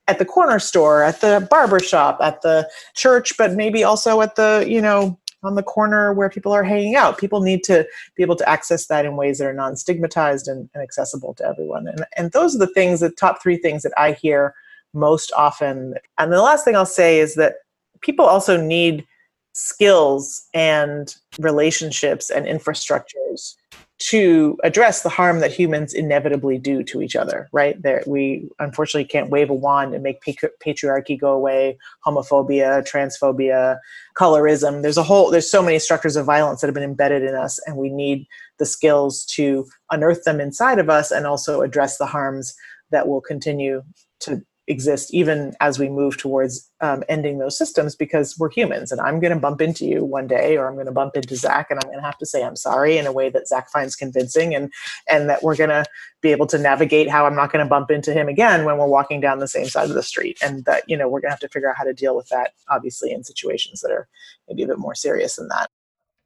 at 0.07 0.17
the 0.17 0.25
corner 0.25 0.57
store, 0.57 1.03
at 1.03 1.21
the 1.21 1.47
barber 1.51 1.79
shop, 1.79 2.17
at 2.21 2.41
the 2.41 2.67
church, 2.95 3.37
but 3.37 3.53
maybe 3.53 3.83
also 3.83 4.21
at 4.21 4.35
the, 4.35 4.65
you 4.67 4.81
know, 4.81 5.19
on 5.43 5.55
the 5.55 5.63
corner 5.63 6.13
where 6.13 6.29
people 6.29 6.51
are 6.51 6.63
hanging 6.63 6.95
out. 6.95 7.17
People 7.17 7.41
need 7.41 7.63
to 7.63 7.87
be 8.15 8.23
able 8.23 8.35
to 8.35 8.49
access 8.49 8.87
that 8.87 9.05
in 9.05 9.15
ways 9.15 9.37
that 9.37 9.47
are 9.47 9.53
non 9.53 9.75
stigmatized 9.75 10.47
and, 10.47 10.69
and, 10.73 10.83
accessible 10.83 11.33
to 11.35 11.45
everyone. 11.45 11.87
And, 11.87 12.05
and 12.17 12.31
those 12.31 12.55
are 12.55 12.59
the 12.59 12.73
things, 12.73 12.99
the 12.99 13.09
top 13.09 13.41
three 13.41 13.57
things 13.57 13.83
that 13.83 13.93
I 13.97 14.13
hear 14.13 14.53
most 14.93 15.31
often. 15.37 15.95
And 16.17 16.31
the 16.31 16.41
last 16.41 16.65
thing 16.65 16.75
I'll 16.75 16.85
say 16.85 17.19
is 17.19 17.35
that 17.35 17.55
people 18.01 18.25
also 18.25 18.59
need 18.59 19.05
skills 19.53 20.47
and 20.53 21.15
relationships 21.39 22.29
and 22.29 22.45
infrastructures 22.45 23.55
to 23.99 24.57
address 24.63 25.01
the 25.01 25.09
harm 25.09 25.39
that 25.41 25.51
humans 25.51 25.93
inevitably 25.93 26.57
do 26.57 26.83
to 26.83 27.01
each 27.01 27.15
other 27.15 27.49
right? 27.51 27.81
There 27.81 28.03
we 28.07 28.49
unfortunately 28.59 29.05
can't 29.05 29.29
wave 29.29 29.49
a 29.49 29.53
wand 29.53 29.93
and 29.93 30.03
make 30.03 30.23
patriarchy 30.23 31.19
go 31.19 31.33
away 31.33 31.77
homophobia 32.05 32.87
transphobia 32.89 33.77
colorism. 34.17 34.81
There's 34.81 34.97
a 34.97 35.03
whole 35.03 35.29
there's 35.31 35.49
so 35.49 35.61
many 35.61 35.79
structures 35.79 36.15
of 36.15 36.25
violence 36.25 36.61
that 36.61 36.67
have 36.67 36.73
been 36.73 36.83
embedded 36.83 37.23
in 37.23 37.35
us 37.35 37.59
and 37.65 37.75
we 37.75 37.89
need 37.89 38.25
the 38.57 38.65
skills 38.65 39.25
to 39.25 39.67
unearth 39.91 40.23
them 40.23 40.39
inside 40.39 40.79
of 40.79 40.89
us 40.89 41.11
and 41.11 41.25
also 41.25 41.61
address 41.61 41.97
the 41.97 42.05
harms 42.05 42.55
that 42.91 43.07
will 43.07 43.21
continue 43.21 43.83
to 44.19 44.43
exist 44.69 45.11
even 45.13 45.53
as 45.59 45.79
we 45.79 45.89
move 45.89 46.15
towards 46.15 46.69
um, 46.81 47.03
ending 47.09 47.39
those 47.39 47.57
systems 47.57 47.95
because 47.95 48.37
we're 48.37 48.51
humans 48.51 48.91
and 48.91 49.01
i'm 49.01 49.19
going 49.19 49.33
to 49.33 49.39
bump 49.39 49.61
into 49.61 49.83
you 49.83 50.05
one 50.05 50.27
day 50.27 50.57
or 50.57 50.67
i'm 50.67 50.75
going 50.75 50.85
to 50.85 50.91
bump 50.91 51.15
into 51.15 51.35
zach 51.35 51.71
and 51.71 51.79
i'm 51.83 51.89
going 51.89 51.99
to 51.99 52.05
have 52.05 52.19
to 52.19 52.25
say 52.25 52.43
i'm 52.43 52.55
sorry 52.55 52.97
in 52.97 53.07
a 53.07 53.11
way 53.11 53.29
that 53.29 53.47
zach 53.47 53.69
finds 53.71 53.95
convincing 53.95 54.53
and 54.53 54.71
and 55.09 55.27
that 55.27 55.41
we're 55.41 55.55
going 55.55 55.71
to 55.71 55.83
be 56.21 56.29
able 56.29 56.45
to 56.45 56.59
navigate 56.59 57.09
how 57.09 57.25
i'm 57.25 57.35
not 57.35 57.51
going 57.51 57.65
to 57.65 57.69
bump 57.69 57.89
into 57.89 58.13
him 58.13 58.29
again 58.29 58.63
when 58.63 58.77
we're 58.77 58.87
walking 58.87 59.19
down 59.19 59.39
the 59.39 59.47
same 59.47 59.65
side 59.65 59.89
of 59.89 59.95
the 59.95 60.03
street 60.03 60.37
and 60.43 60.63
that 60.65 60.83
you 60.87 60.95
know 60.95 61.07
we're 61.07 61.19
going 61.19 61.29
to 61.29 61.33
have 61.33 61.39
to 61.39 61.49
figure 61.49 61.69
out 61.69 61.75
how 61.75 61.83
to 61.83 61.93
deal 61.93 62.15
with 62.15 62.29
that 62.29 62.53
obviously 62.69 63.11
in 63.11 63.23
situations 63.23 63.81
that 63.81 63.91
are 63.91 64.07
maybe 64.47 64.61
a 64.61 64.67
bit 64.67 64.77
more 64.77 64.95
serious 64.95 65.35
than 65.35 65.47
that 65.47 65.69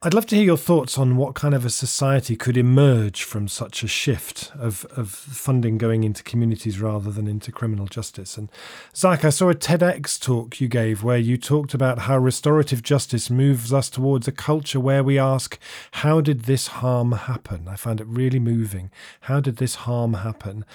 I'd 0.05 0.13
love 0.13 0.25
to 0.25 0.35
hear 0.35 0.43
your 0.43 0.57
thoughts 0.57 0.97
on 0.97 1.15
what 1.15 1.33
kind 1.33 1.53
of 1.53 1.63
a 1.63 1.69
society 1.69 2.35
could 2.35 2.57
emerge 2.57 3.23
from 3.23 3.47
such 3.47 3.83
a 3.83 3.87
shift 3.87 4.51
of, 4.53 4.83
of 4.97 5.09
funding 5.09 5.77
going 5.77 6.03
into 6.03 6.23
communities 6.23 6.81
rather 6.81 7.09
than 7.09 7.25
into 7.25 7.53
criminal 7.53 7.85
justice. 7.85 8.37
And 8.37 8.51
Zach, 8.93 9.23
I 9.23 9.29
saw 9.29 9.49
a 9.49 9.55
TEDx 9.55 10.19
talk 10.19 10.59
you 10.59 10.67
gave 10.67 11.03
where 11.03 11.17
you 11.17 11.37
talked 11.37 11.73
about 11.73 11.99
how 11.99 12.17
restorative 12.17 12.83
justice 12.83 13.29
moves 13.29 13.71
us 13.71 13.89
towards 13.89 14.27
a 14.27 14.33
culture 14.33 14.77
where 14.77 15.05
we 15.05 15.17
ask, 15.17 15.57
How 15.91 16.19
did 16.19 16.41
this 16.41 16.67
harm 16.67 17.13
happen? 17.13 17.69
I 17.69 17.77
found 17.77 18.01
it 18.01 18.07
really 18.07 18.39
moving. 18.39 18.91
How 19.21 19.39
did 19.39 19.55
this 19.55 19.75
harm 19.75 20.15
happen? 20.15 20.65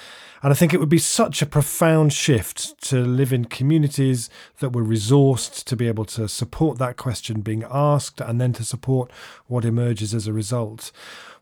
And 0.43 0.53
I 0.53 0.57
think 0.57 0.73
it 0.73 0.81
would 0.81 0.89
be 0.89 0.99
such 0.99 1.43
a 1.43 1.47
profound 1.47 2.15
shift 2.15 2.81
to 2.85 3.05
live 3.05 3.33
in 3.35 3.45
communities 3.45 4.31
that 4.61 4.73
were 4.73 4.85
resourced 4.85 5.65
to 5.65 5.77
be 5.77 5.87
able 5.87 6.07
to 6.07 6.29
support 6.29 6.79
that 6.79 6.97
question 6.97 7.43
being 7.43 7.65
asked 7.71 8.23
and 8.23 8.41
then 8.41 8.55
to 8.55 8.65
support 8.65 9.11
what 9.47 9.65
emerges 9.65 10.15
as 10.15 10.27
a 10.27 10.33
result. 10.33 10.93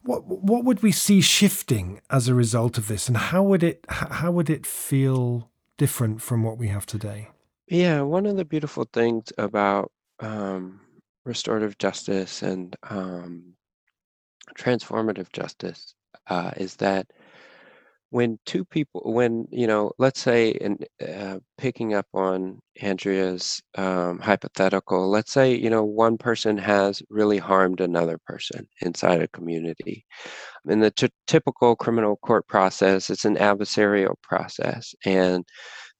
What 0.03 0.27
what 0.27 0.65
would 0.65 0.83
we 0.83 0.93
see 0.93 1.21
shifting 1.21 2.01
as 2.11 2.29
a 2.29 2.35
result 2.35 2.79
of 2.79 2.89
this, 2.89 3.09
and 3.09 3.17
how 3.17 3.43
would 3.43 3.63
it 3.63 3.85
how 3.89 4.31
would 4.31 4.51
it 4.51 4.67
feel 4.67 5.51
different 5.77 6.23
from 6.23 6.43
what 6.43 6.59
we 6.59 6.69
have 6.69 6.87
today? 6.87 7.29
Yeah, 7.69 8.03
one 8.03 8.27
of 8.27 8.37
the 8.37 8.45
beautiful 8.45 8.87
things 8.93 9.33
about 9.39 9.91
um, 10.21 10.81
restorative 11.25 11.79
justice 11.79 12.43
and 12.43 12.77
um, 12.85 13.55
transformative 14.57 15.33
justice 15.33 15.95
uh, 16.29 16.53
is 16.57 16.77
that 16.77 17.13
when 18.11 18.39
two 18.47 18.65
people 18.65 19.03
when 19.05 19.47
you 19.51 19.67
know 19.67 19.91
let's 19.99 20.21
say 20.21 20.53
and 20.61 20.87
uh, 21.07 21.39
picking 21.59 21.95
up 21.95 22.07
on 22.15 22.59
andrea's 22.81 23.61
um, 23.77 24.19
hypothetical 24.21 25.09
let's 25.11 25.33
say 25.33 25.55
you 25.55 25.69
know 25.69 25.85
one 25.85 26.17
person 26.17 26.57
has 26.57 27.03
really 27.11 27.39
harmed 27.39 27.81
another 27.81 28.19
person 28.27 28.67
inside 28.81 29.21
a 29.21 29.29
community. 29.29 30.05
In 30.69 30.81
the 30.81 30.91
t- 30.91 31.11
typical 31.27 31.77
criminal 31.77 32.17
court 32.17 32.47
process 32.47 33.11
it's 33.11 33.25
an 33.25 33.37
adversarial 33.37 34.15
process 34.23 34.95
and 35.05 35.45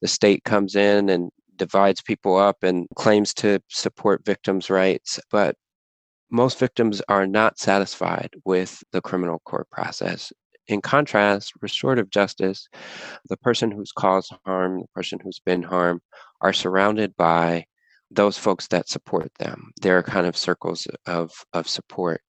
the 0.01 0.09
state 0.09 0.45
comes 0.45 0.77
in 0.77 1.09
and 1.09 1.31
divides 1.57 2.03
people 2.03 2.37
up 2.37 2.63
and 2.63 2.87
claims 2.97 3.35
to 3.35 3.61
support 3.69 4.25
victims 4.25 4.71
rights 4.71 5.19
but 5.31 5.57
most 6.31 6.59
victims 6.59 7.01
are 7.09 7.27
not 7.27 7.59
satisfied 7.59 8.31
with 8.45 8.83
the 8.93 9.01
criminal 9.01 9.41
court 9.45 9.69
process 9.71 10.33
in 10.69 10.81
contrast, 10.81 11.53
restorative 11.61 12.11
justice, 12.11 12.69
the 13.29 13.37
person 13.37 13.71
who's 13.71 13.93
caused 13.93 14.33
harm, 14.45 14.81
the 14.81 14.89
person 14.95 15.19
who's 15.23 15.41
been 15.41 15.63
harmed, 15.63 16.01
are 16.41 16.53
surrounded 16.53 17.17
by 17.17 17.65
those 18.11 18.39
folks 18.39 18.69
that 18.69 18.89
support 18.89 19.31
them. 19.39 19.73
There 19.81 19.99
are 19.99 20.03
kind 20.03 20.27
of 20.27 20.37
circles 20.37 20.87
of, 21.07 21.33
of 21.53 21.69
support. 21.69 22.21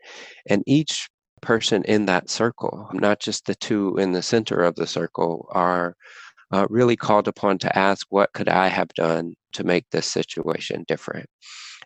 And 0.49 0.63
each 0.65 1.09
person 1.41 1.83
in 1.83 2.05
that 2.05 2.29
circle, 2.29 2.89
not 2.93 3.19
just 3.19 3.45
the 3.45 3.55
two 3.55 3.97
in 3.97 4.11
the 4.11 4.23
center 4.23 4.61
of 4.63 4.75
the 4.75 4.87
circle, 4.87 5.47
are 5.51 5.95
uh, 6.51 6.65
really 6.69 6.95
called 6.95 7.27
upon 7.27 7.57
to 7.59 7.77
ask, 7.77 8.07
what 8.09 8.33
could 8.33 8.49
I 8.49 8.67
have 8.67 8.89
done 8.89 9.33
to 9.53 9.63
make 9.63 9.85
this 9.91 10.07
situation 10.07 10.85
different? 10.87 11.27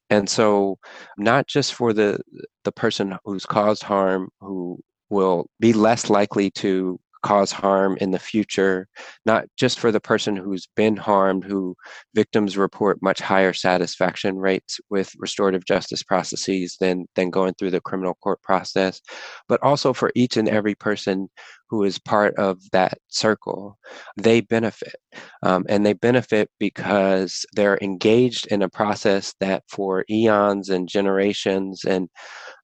And 0.09 0.29
so, 0.29 0.77
not 1.17 1.47
just 1.47 1.73
for 1.73 1.93
the 1.93 2.19
the 2.63 2.71
person 2.71 3.17
who's 3.23 3.45
caused 3.45 3.83
harm, 3.83 4.29
who 4.39 4.79
will 5.11 5.47
be 5.59 5.73
less 5.73 6.09
likely 6.09 6.49
to 6.51 6.99
cause 7.23 7.51
harm 7.51 7.97
in 8.01 8.11
the 8.11 8.19
future, 8.19 8.87
not 9.25 9.45
just 9.57 9.79
for 9.79 9.91
the 9.91 9.99
person 9.99 10.35
who's 10.35 10.67
been 10.75 10.97
harmed, 10.97 11.43
who 11.43 11.75
victims 12.15 12.57
report 12.57 13.01
much 13.01 13.19
higher 13.19 13.53
satisfaction 13.53 14.37
rates 14.37 14.79
with 14.89 15.11
restorative 15.17 15.65
justice 15.65 16.03
processes 16.03 16.77
than, 16.79 17.05
than 17.15 17.29
going 17.29 17.53
through 17.53 17.71
the 17.71 17.81
criminal 17.81 18.15
court 18.23 18.41
process, 18.41 19.01
but 19.47 19.61
also 19.61 19.93
for 19.93 20.11
each 20.15 20.37
and 20.37 20.49
every 20.49 20.75
person 20.75 21.29
who 21.69 21.83
is 21.83 21.97
part 21.99 22.35
of 22.35 22.59
that 22.71 22.97
circle. 23.07 23.77
They 24.17 24.41
benefit. 24.41 24.95
Um, 25.43 25.65
and 25.69 25.85
they 25.85 25.93
benefit 25.93 26.49
because 26.59 27.45
they're 27.53 27.79
engaged 27.81 28.47
in 28.47 28.61
a 28.61 28.69
process 28.69 29.33
that 29.39 29.63
for 29.69 30.03
eons 30.09 30.69
and 30.69 30.89
generations 30.89 31.85
and 31.85 32.09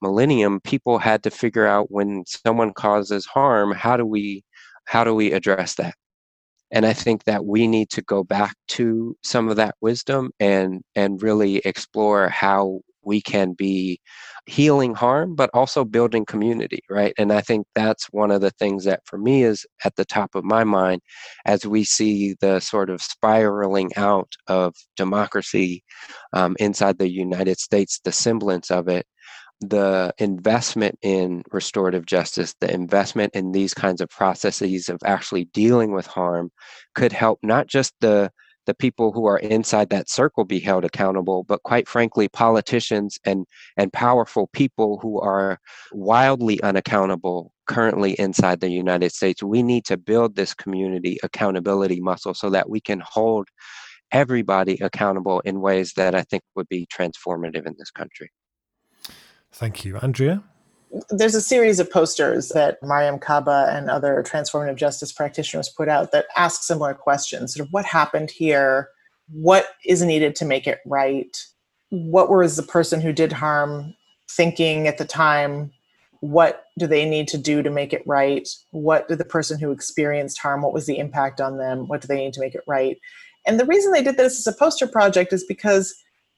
millennium, 0.02 0.60
people 0.62 1.00
had 1.00 1.24
to 1.24 1.32
figure 1.32 1.68
out 1.68 1.92
when 1.92 2.24
someone 2.28 2.74
causes 2.74 3.26
harm, 3.26 3.72
how 3.74 3.98
do 3.98 4.06
we 4.06 4.44
how 4.86 5.04
do 5.04 5.14
we 5.14 5.34
address 5.34 5.76
that? 5.76 5.96
And 6.72 6.86
I 6.86 6.94
think 6.94 7.26
that 7.26 7.46
we 7.46 7.68
need 7.68 7.90
to 7.92 8.02
go 8.02 8.24
back 8.24 8.56
to 8.70 9.16
some 9.24 9.50
of 9.50 9.56
that 9.58 9.76
wisdom 9.82 10.32
and 10.40 10.82
and 10.96 11.22
really 11.22 11.58
explore 11.60 12.30
how 12.30 12.82
we 13.08 13.22
can 13.22 13.54
be 13.54 14.00
healing 14.48 14.94
harm, 14.94 15.34
but 15.34 15.50
also 15.54 15.86
building 15.86 16.26
community, 16.26 16.82
right? 16.90 17.14
And 17.18 17.32
I 17.32 17.42
think 17.42 17.66
that's 17.74 18.06
one 18.12 18.32
of 18.32 18.42
the 18.42 18.52
things 18.52 18.84
that 18.84 19.02
for 19.06 19.18
me 19.18 19.44
is 19.44 19.66
at 19.86 19.96
the 19.96 20.06
top 20.06 20.36
of 20.36 20.44
my 20.44 20.66
mind 20.66 21.02
as 21.46 21.66
we 21.66 21.86
see 21.86 22.36
the 22.42 22.60
sort 22.60 22.90
of 22.90 23.02
spiraling 23.02 23.92
out 23.96 24.34
of 24.48 24.76
democracy 24.98 25.84
um, 26.34 26.58
inside 26.60 26.98
the 26.98 27.10
United 27.10 27.60
States, 27.60 28.00
the 28.04 28.12
semblance 28.12 28.70
of 28.70 28.90
it 28.90 29.06
the 29.62 30.14
investment 30.20 30.98
in 31.02 31.44
restorative 31.52 32.06
justice, 32.06 32.54
the 32.60 32.72
investment 32.72 33.34
in 33.34 33.52
these 33.52 33.74
kinds 33.74 34.02
of 34.02 34.10
processes 34.10 34.90
of 34.90 35.00
actually 35.06 35.46
dealing 35.46 35.94
with 35.94 36.06
harm 36.06 36.52
could 36.96 37.12
help 37.12 37.40
not 37.44 37.68
just 37.68 37.94
the 38.02 38.32
the 38.68 38.74
people 38.74 39.14
who 39.14 39.26
are 39.26 39.40
inside 39.40 39.90
that 39.90 40.10
circle 40.10 40.44
be 40.44 40.60
held 40.60 40.84
accountable, 40.84 41.46
but 41.46 41.64
quite 41.64 41.88
frankly, 41.88 42.28
politicians 42.28 43.18
and 43.26 43.46
and 43.78 43.94
powerful 43.94 44.48
people 44.54 45.00
who 45.02 45.20
are 45.22 45.58
wildly 45.94 46.62
unaccountable 46.62 47.54
currently 47.68 48.12
inside 48.20 48.60
the 48.60 48.70
United 48.70 49.12
States. 49.14 49.42
We 49.42 49.64
need 49.64 49.86
to 49.86 49.98
build 49.98 50.36
this 50.36 50.54
community 50.54 51.18
accountability 51.24 52.02
muscle 52.02 52.34
so 52.34 52.50
that 52.52 52.70
we 52.70 52.82
can 52.82 53.02
hold 53.06 53.48
everybody 54.12 54.78
accountable 54.82 55.40
in 55.42 55.62
ways 55.62 55.94
that 55.96 56.16
I 56.16 56.24
think 56.24 56.44
would 56.56 56.68
be 56.70 56.88
transformative 56.88 57.66
in 57.66 57.76
this 57.78 57.92
country. 57.92 58.32
Thank 59.52 59.86
you. 59.86 59.98
Andrea? 59.98 60.44
There's 61.10 61.36
a 61.36 61.42
series 61.42 61.80
of 61.80 61.92
posters 61.92 62.50
that 62.50 62.82
Mariame 62.82 63.22
Kaba 63.22 63.70
and 63.72 63.90
other 63.90 64.24
transformative 64.26 64.78
justice 64.78 65.12
practitioners 65.12 65.70
put 65.70 65.90
out 65.90 66.12
that 66.12 66.28
ask 66.36 66.64
similar 66.64 66.94
questions. 66.94 67.56
Sort 67.56 67.68
of 67.68 67.74
what 67.74 67.86
happened 67.86 68.32
here? 68.32 68.90
What 69.30 69.68
is 69.86 70.02
needed 70.02 70.36
to 70.38 70.46
make 70.46 70.68
it 70.68 70.80
right? 70.86 71.38
What 71.90 72.30
was 72.30 72.56
the 72.56 72.64
person 72.64 73.02
who 73.02 73.12
did 73.12 73.34
harm 73.34 73.94
thinking 74.30 74.88
at 74.88 74.98
the 74.98 75.06
time? 75.06 75.72
What 76.22 76.64
do 76.80 76.88
they 76.88 77.08
need 77.08 77.28
to 77.30 77.38
do 77.38 77.62
to 77.62 77.70
make 77.70 77.94
it 77.94 78.04
right? 78.06 78.48
What 78.72 79.08
did 79.08 79.18
the 79.18 79.26
person 79.26 79.60
who 79.60 79.72
experienced 79.72 80.40
harm, 80.40 80.62
what 80.62 80.74
was 80.74 80.86
the 80.86 80.98
impact 80.98 81.42
on 81.42 81.58
them? 81.58 81.88
What 81.88 82.02
do 82.02 82.08
they 82.08 82.18
need 82.18 82.34
to 82.34 82.42
make 82.42 82.56
it 82.56 82.64
right? 82.68 82.98
And 83.46 83.60
the 83.60 83.66
reason 83.66 83.92
they 83.92 84.04
did 84.04 84.18
this 84.18 84.40
as 84.40 84.54
a 84.54 84.58
poster 84.58 84.88
project 84.88 85.32
is 85.32 85.44
because 85.44 85.96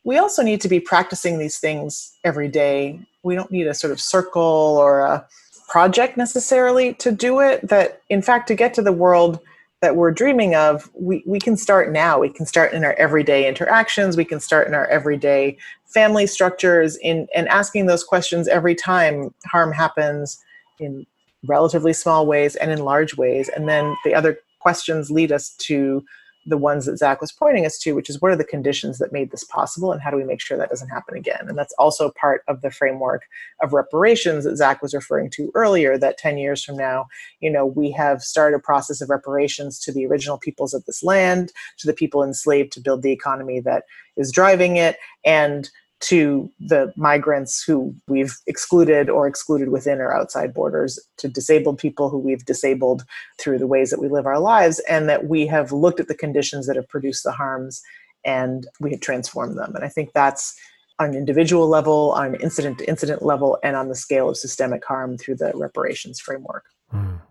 we 0.10 0.18
also 0.18 0.42
need 0.42 0.60
to 0.60 0.68
be 0.68 0.80
practicing 0.80 1.38
these 1.38 1.60
things 1.60 2.18
every 2.24 2.48
day. 2.48 3.00
We 3.22 3.36
don't 3.36 3.52
need 3.52 3.68
a 3.68 3.76
sort 3.76 3.94
of 3.94 4.02
circle 4.02 4.42
or 4.42 5.02
a 5.02 5.24
project 5.68 6.18
necessarily 6.18 6.96
to 6.96 7.12
do 7.12 7.42
it. 7.42 7.68
That, 7.68 8.02
in 8.10 8.24
fact, 8.24 8.48
to 8.48 8.56
get 8.56 8.74
to 8.74 8.82
the 8.82 8.92
world 8.92 9.40
that 9.82 9.96
we're 9.96 10.10
dreaming 10.10 10.56
of, 10.56 10.90
we, 10.96 11.22
we 11.28 11.38
can 11.38 11.56
start 11.56 11.92
now. 11.92 12.18
We 12.18 12.30
can 12.30 12.48
start 12.48 12.74
in 12.74 12.84
our 12.84 12.94
everyday 12.94 13.48
interactions. 13.48 14.18
We 14.18 14.26
can 14.26 14.40
start 14.40 14.68
in 14.68 14.74
our 14.74 14.88
everyday 14.88 15.60
family 15.86 16.26
structures 16.26 16.98
in, 16.98 17.28
and 17.36 17.48
asking 17.48 17.86
those 17.86 18.04
questions 18.04 18.48
every 18.48 18.74
time 18.74 19.32
harm 19.46 19.72
happens 19.72 20.44
in 20.80 21.06
relatively 21.46 21.94
small 21.94 22.26
ways 22.26 22.56
and 22.56 22.72
in 22.72 22.80
large 22.80 23.16
ways. 23.16 23.48
And 23.56 23.70
then 23.70 23.96
the 24.04 24.16
other 24.16 24.40
questions 24.58 25.12
lead 25.12 25.32
us 25.32 25.52
to 25.68 26.04
the 26.50 26.58
ones 26.58 26.86
that 26.86 26.98
Zach 26.98 27.22
was 27.22 27.32
pointing 27.32 27.66
us 27.66 27.78
to, 27.80 27.94
which 27.94 28.10
is 28.10 28.22
what 28.22 28.32
are 28.32 28.36
the 28.36 28.44
conditions 28.44 28.98
that 28.98 29.14
made 29.14 29.32
this 29.32 29.44
possible 29.44 29.92
and 29.92 30.02
how 30.02 30.10
do 30.10 30.18
we 30.18 30.24
make 30.24 30.42
sure 30.42 30.58
that 30.58 30.70
doesn't 30.70 30.90
happen 30.90 31.16
again? 31.16 31.46
And 31.48 31.58
that's 31.58 31.74
also 31.78 32.12
part 32.12 32.44
of 32.48 32.62
the 32.62 32.72
framework 32.72 33.24
of 33.62 33.74
reparations 33.74 34.44
that 34.44 34.58
Zach 34.58 34.82
was 34.82 34.94
referring 34.94 35.30
to 35.32 35.52
earlier, 35.54 35.98
that 35.98 36.18
10 36.18 36.38
years 36.38 36.64
from 36.64 36.76
now, 36.76 37.06
you 37.40 37.52
know, 37.52 37.66
we 37.66 37.92
have 37.92 38.22
started 38.22 38.56
a 38.56 38.60
process 38.60 39.00
of 39.00 39.10
reparations 39.10 39.80
to 39.80 39.92
the 39.92 40.06
original 40.06 40.38
peoples 40.38 40.74
of 40.74 40.84
this 40.86 41.04
land, 41.04 41.52
to 41.78 41.88
the 41.88 41.94
people 41.94 42.24
enslaved 42.24 42.72
to 42.74 42.82
build 42.82 43.04
the 43.04 43.12
economy 43.12 43.60
that 43.60 43.84
is 44.18 44.32
driving 44.32 44.76
it, 44.76 44.98
and 45.24 45.70
to 46.02 46.50
the 46.60 46.94
migrants 46.96 47.62
who 47.62 47.94
we've 48.08 48.38
excluded 48.48 49.10
or 49.10 49.28
excluded 49.28 49.70
within 49.70 50.00
or 50.00 50.14
outside 50.14 50.54
borders, 50.54 51.00
to 51.18 51.28
disabled 51.28 51.78
people 51.78 52.10
who 52.10 52.18
we've 52.18 52.46
disabled 52.46 53.04
through 53.38 53.58
the 53.58 53.68
ways 53.68 53.90
that 53.90 54.00
we 54.00 54.08
live 54.08 54.26
our 54.26 54.40
lives, 54.40 54.80
and 54.90 55.10
that 55.10 55.28
we 55.28 55.46
have 55.46 55.72
looked 55.72 56.00
at 56.00 56.08
the 56.08 56.16
conditions 56.16 56.68
that 56.68 56.76
have 56.76 56.88
produced 56.88 57.24
the 57.24 57.32
harms 57.32 57.82
and 58.26 58.68
we 58.80 58.92
have 58.92 59.02
transformed 59.02 59.58
them. 59.58 59.76
And 59.76 59.84
I 59.84 59.90
think 59.90 60.12
that's 60.14 60.58
on 61.00 61.10
an 61.10 61.16
individual 61.16 61.68
level, 61.68 62.12
on 62.12 62.36
an 62.36 62.42
incident 62.42 62.80
to 62.80 62.90
incident 62.90 63.24
level, 63.24 63.58
and 63.64 63.76
on 63.76 63.88
the 63.88 63.96
scale 63.96 64.30
of 64.30 64.38
systemic 64.38 64.86
harm 64.86 65.18
through 65.18 65.36
the 65.36 65.52
reparations 65.56 66.20
framework. 66.20 66.66
Mm. 66.94 67.22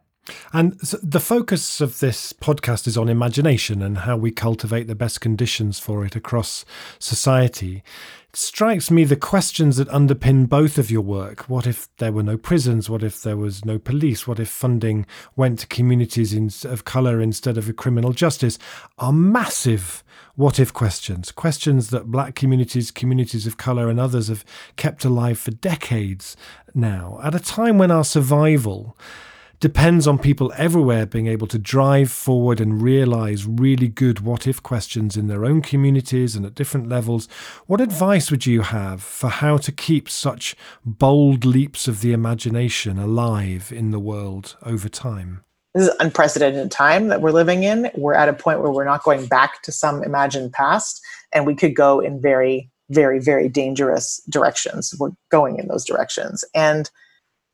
And 0.53 0.79
the 0.81 1.21
focus 1.21 1.81
of 1.81 2.01
this 2.01 2.33
podcast 2.33 2.87
is 2.87 2.97
on 2.97 3.09
imagination 3.09 3.83
and 3.83 3.99
how 3.99 4.17
we 4.17 4.31
cultivate 4.31 4.87
the 4.87 4.95
best 4.95 5.21
conditions 5.21 5.79
for 5.79 6.05
it 6.05 6.17
across 6.17 6.65
society. 6.99 7.83
It 8.29 8.37
strikes 8.37 8.91
me 8.91 9.05
the 9.05 9.17
questions 9.17 9.77
that 9.77 9.89
underpin 9.89 10.49
both 10.49 10.79
of 10.79 10.91
your 10.91 11.03
work. 11.03 11.49
What 11.49 11.67
if 11.67 11.89
there 11.97 12.13
were 12.13 12.23
no 12.23 12.37
prisons? 12.37 12.91
What 12.91 13.03
if 13.03 13.23
there 13.23 13.37
was 13.37 13.65
no 13.65 13.79
police? 13.79 14.27
What 14.27 14.39
if 14.39 14.49
funding 14.49 15.07
went 15.37 15.61
to 15.61 15.67
communities 15.67 16.35
in, 16.35 16.51
of 16.71 16.85
colour 16.85 17.21
instead 17.21 17.57
of 17.57 17.75
criminal 17.77 18.13
justice? 18.13 18.59
Are 18.99 19.13
massive 19.13 20.03
what 20.39 20.61
if 20.61 20.73
questions. 20.73 21.33
Questions 21.33 21.91
that 21.91 22.13
black 22.13 22.37
communities, 22.37 22.93
communities 22.93 23.45
of 23.45 23.57
colour, 23.57 23.89
and 23.89 23.99
others 23.99 24.29
have 24.29 24.45
kept 24.77 25.05
alive 25.05 25.37
for 25.37 25.51
decades 25.51 26.37
now, 26.77 27.19
at 27.25 27.35
a 27.35 27.41
time 27.41 27.77
when 27.77 27.91
our 27.91 28.05
survival 28.05 28.97
depends 29.61 30.07
on 30.07 30.19
people 30.19 30.53
everywhere 30.57 31.07
being 31.07 31.27
able 31.27 31.47
to 31.49 31.59
drive 31.59 32.11
forward 32.11 32.61
and 32.61 32.81
realize 32.81 33.47
really 33.47 33.89
good 33.89 34.21
what 34.21 34.47
if 34.47 34.63
questions 34.63 35.17
in 35.17 35.27
their 35.27 35.45
own 35.45 35.63
communities 35.63 36.37
and 36.37 36.47
at 36.47 36.55
different 36.55 36.89
levels. 36.89 37.29
What 37.67 37.81
advice 37.81 38.31
would 38.31 38.47
you 38.47 38.63
have 38.63 39.03
for 39.03 39.29
how 39.29 39.57
to 39.59 39.73
keep 39.73 40.09
such 40.09 40.55
bold 40.85 41.45
leaps 41.45 41.89
of 41.89 42.01
the 42.01 42.13
imagination 42.13 42.99
alive 42.99 43.73
in 43.75 43.91
the 43.91 43.99
world 43.99 44.57
over 44.63 44.89
time? 44.89 45.45
This 45.75 45.89
is 45.89 45.95
unprecedented 46.01 46.71
time 46.71 47.09
that 47.09 47.21
we're 47.21 47.31
living 47.31 47.63
in. 47.63 47.91
We're 47.95 48.15
at 48.15 48.29
a 48.29 48.33
point 48.33 48.61
where 48.61 48.73
we're 48.73 48.85
not 48.85 49.03
going 49.03 49.27
back 49.27 49.63
to 49.63 49.73
some 49.73 50.03
imagined 50.03 50.53
past, 50.53 51.01
and 51.33 51.47
we 51.47 51.55
could 51.55 51.77
go 51.77 52.01
in 52.01 52.21
very, 52.21 52.71
very, 52.91 53.19
very 53.19 53.49
dangerous 53.49 54.21
directions. 54.31 54.95
We're 54.99 55.13
going 55.31 55.59
in 55.59 55.69
those 55.69 55.85
directions. 55.85 56.45
And 56.55 56.91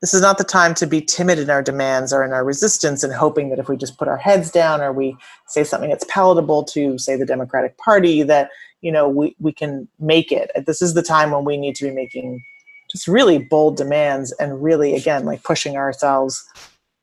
this 0.04 0.12
is 0.12 0.20
not 0.20 0.36
the 0.36 0.44
time 0.44 0.74
to 0.74 0.86
be 0.86 1.00
timid 1.00 1.38
in 1.38 1.48
our 1.48 1.62
demands 1.62 2.12
or 2.12 2.22
in 2.22 2.34
our 2.34 2.44
resistance 2.44 3.02
and 3.02 3.10
hoping 3.10 3.48
that 3.48 3.58
if 3.58 3.70
we 3.70 3.76
just 3.78 3.96
put 3.96 4.06
our 4.06 4.18
heads 4.18 4.50
down 4.50 4.82
or 4.82 4.92
we 4.92 5.16
say 5.46 5.64
something 5.64 5.88
that's 5.88 6.04
palatable 6.10 6.62
to 6.62 6.98
say 6.98 7.16
the 7.16 7.24
democratic 7.24 7.78
party 7.78 8.22
that 8.22 8.50
you 8.82 8.92
know 8.92 9.08
we, 9.08 9.34
we 9.40 9.50
can 9.50 9.88
make 9.98 10.30
it. 10.30 10.50
This 10.66 10.82
is 10.82 10.92
the 10.92 11.02
time 11.02 11.30
when 11.30 11.46
we 11.46 11.56
need 11.56 11.74
to 11.76 11.84
be 11.86 11.90
making 11.90 12.42
just 12.90 13.08
really 13.08 13.38
bold 13.38 13.78
demands 13.78 14.30
and 14.32 14.62
really 14.62 14.94
again 14.94 15.24
like 15.24 15.42
pushing 15.42 15.78
ourselves 15.78 16.44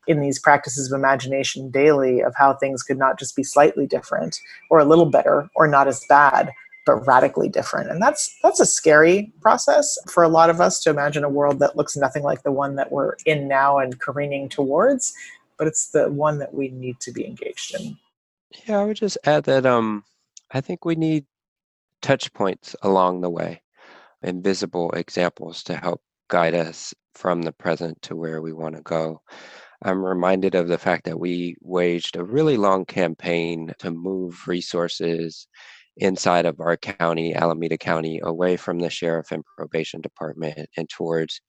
in 0.05 0.21
these 0.21 0.37
practices 0.37 0.91
of 0.91 0.95
imagination 0.95 1.71
daily 1.71 2.21
of 2.21 2.35
how 2.37 2.53
things 2.53 2.83
could 2.83 2.99
not 2.99 3.17
just 3.17 3.35
be 3.35 3.41
slightly 3.41 3.87
different 3.87 4.39
or 4.69 4.77
a 4.77 4.85
little 4.85 5.07
better 5.07 5.49
or 5.55 5.67
not 5.67 5.87
as 5.87 6.05
bad 6.07 6.51
but 6.85 7.05
radically 7.05 7.49
different. 7.49 7.89
And 7.91 8.01
that's 8.01 8.35
that's 8.41 8.59
a 8.59 8.65
scary 8.65 9.31
process 9.41 9.97
for 10.11 10.23
a 10.23 10.29
lot 10.29 10.49
of 10.49 10.59
us 10.59 10.79
to 10.81 10.89
imagine 10.89 11.23
a 11.23 11.29
world 11.29 11.59
that 11.59 11.77
looks 11.77 11.95
nothing 11.95 12.23
like 12.23 12.43
the 12.43 12.51
one 12.51 12.75
that 12.75 12.91
we're 12.91 13.15
in 13.25 13.47
now 13.47 13.77
and 13.79 13.99
careening 13.99 14.49
towards 14.49 15.13
but 15.61 15.67
it's 15.67 15.89
the 15.91 16.09
one 16.09 16.39
that 16.39 16.55
we 16.55 16.69
need 16.69 16.99
to 16.99 17.11
be 17.11 17.23
engaged 17.23 17.75
in. 17.75 17.95
Yeah 18.65 18.79
i 18.79 18.83
would 18.83 18.97
just 18.97 19.17
add 19.25 19.43
that 19.43 19.63
um 19.63 20.03
i 20.49 20.59
think 20.59 20.85
we 20.85 20.95
need 20.95 21.23
touch 22.01 22.33
points 22.33 22.75
along 22.81 23.21
the 23.21 23.29
way 23.29 23.61
invisible 24.23 24.89
examples 24.93 25.61
to 25.61 25.75
help 25.75 26.01
guide 26.29 26.55
us 26.55 26.95
from 27.13 27.43
the 27.43 27.51
present 27.51 28.01
to 28.01 28.15
where 28.15 28.41
we 28.41 28.53
want 28.53 28.75
to 28.75 28.81
go. 28.81 29.21
I'm 29.83 30.03
reminded 30.03 30.55
of 30.55 30.67
the 30.67 30.77
fact 30.77 31.05
that 31.05 31.19
we 31.19 31.55
waged 31.61 32.15
a 32.15 32.23
really 32.23 32.55
long 32.55 32.85
campaign 32.85 33.73
to 33.79 33.91
move 33.91 34.47
resources 34.47 35.47
inside 35.97 36.45
of 36.45 36.59
our 36.59 36.77
county, 36.77 37.33
Alameda 37.35 37.77
County, 37.77 38.19
away 38.23 38.57
from 38.57 38.79
the 38.79 38.89
sheriff 38.89 39.31
and 39.31 39.43
probation 39.57 40.01
department 40.01 40.69
and 40.77 40.89
towards 40.89 41.41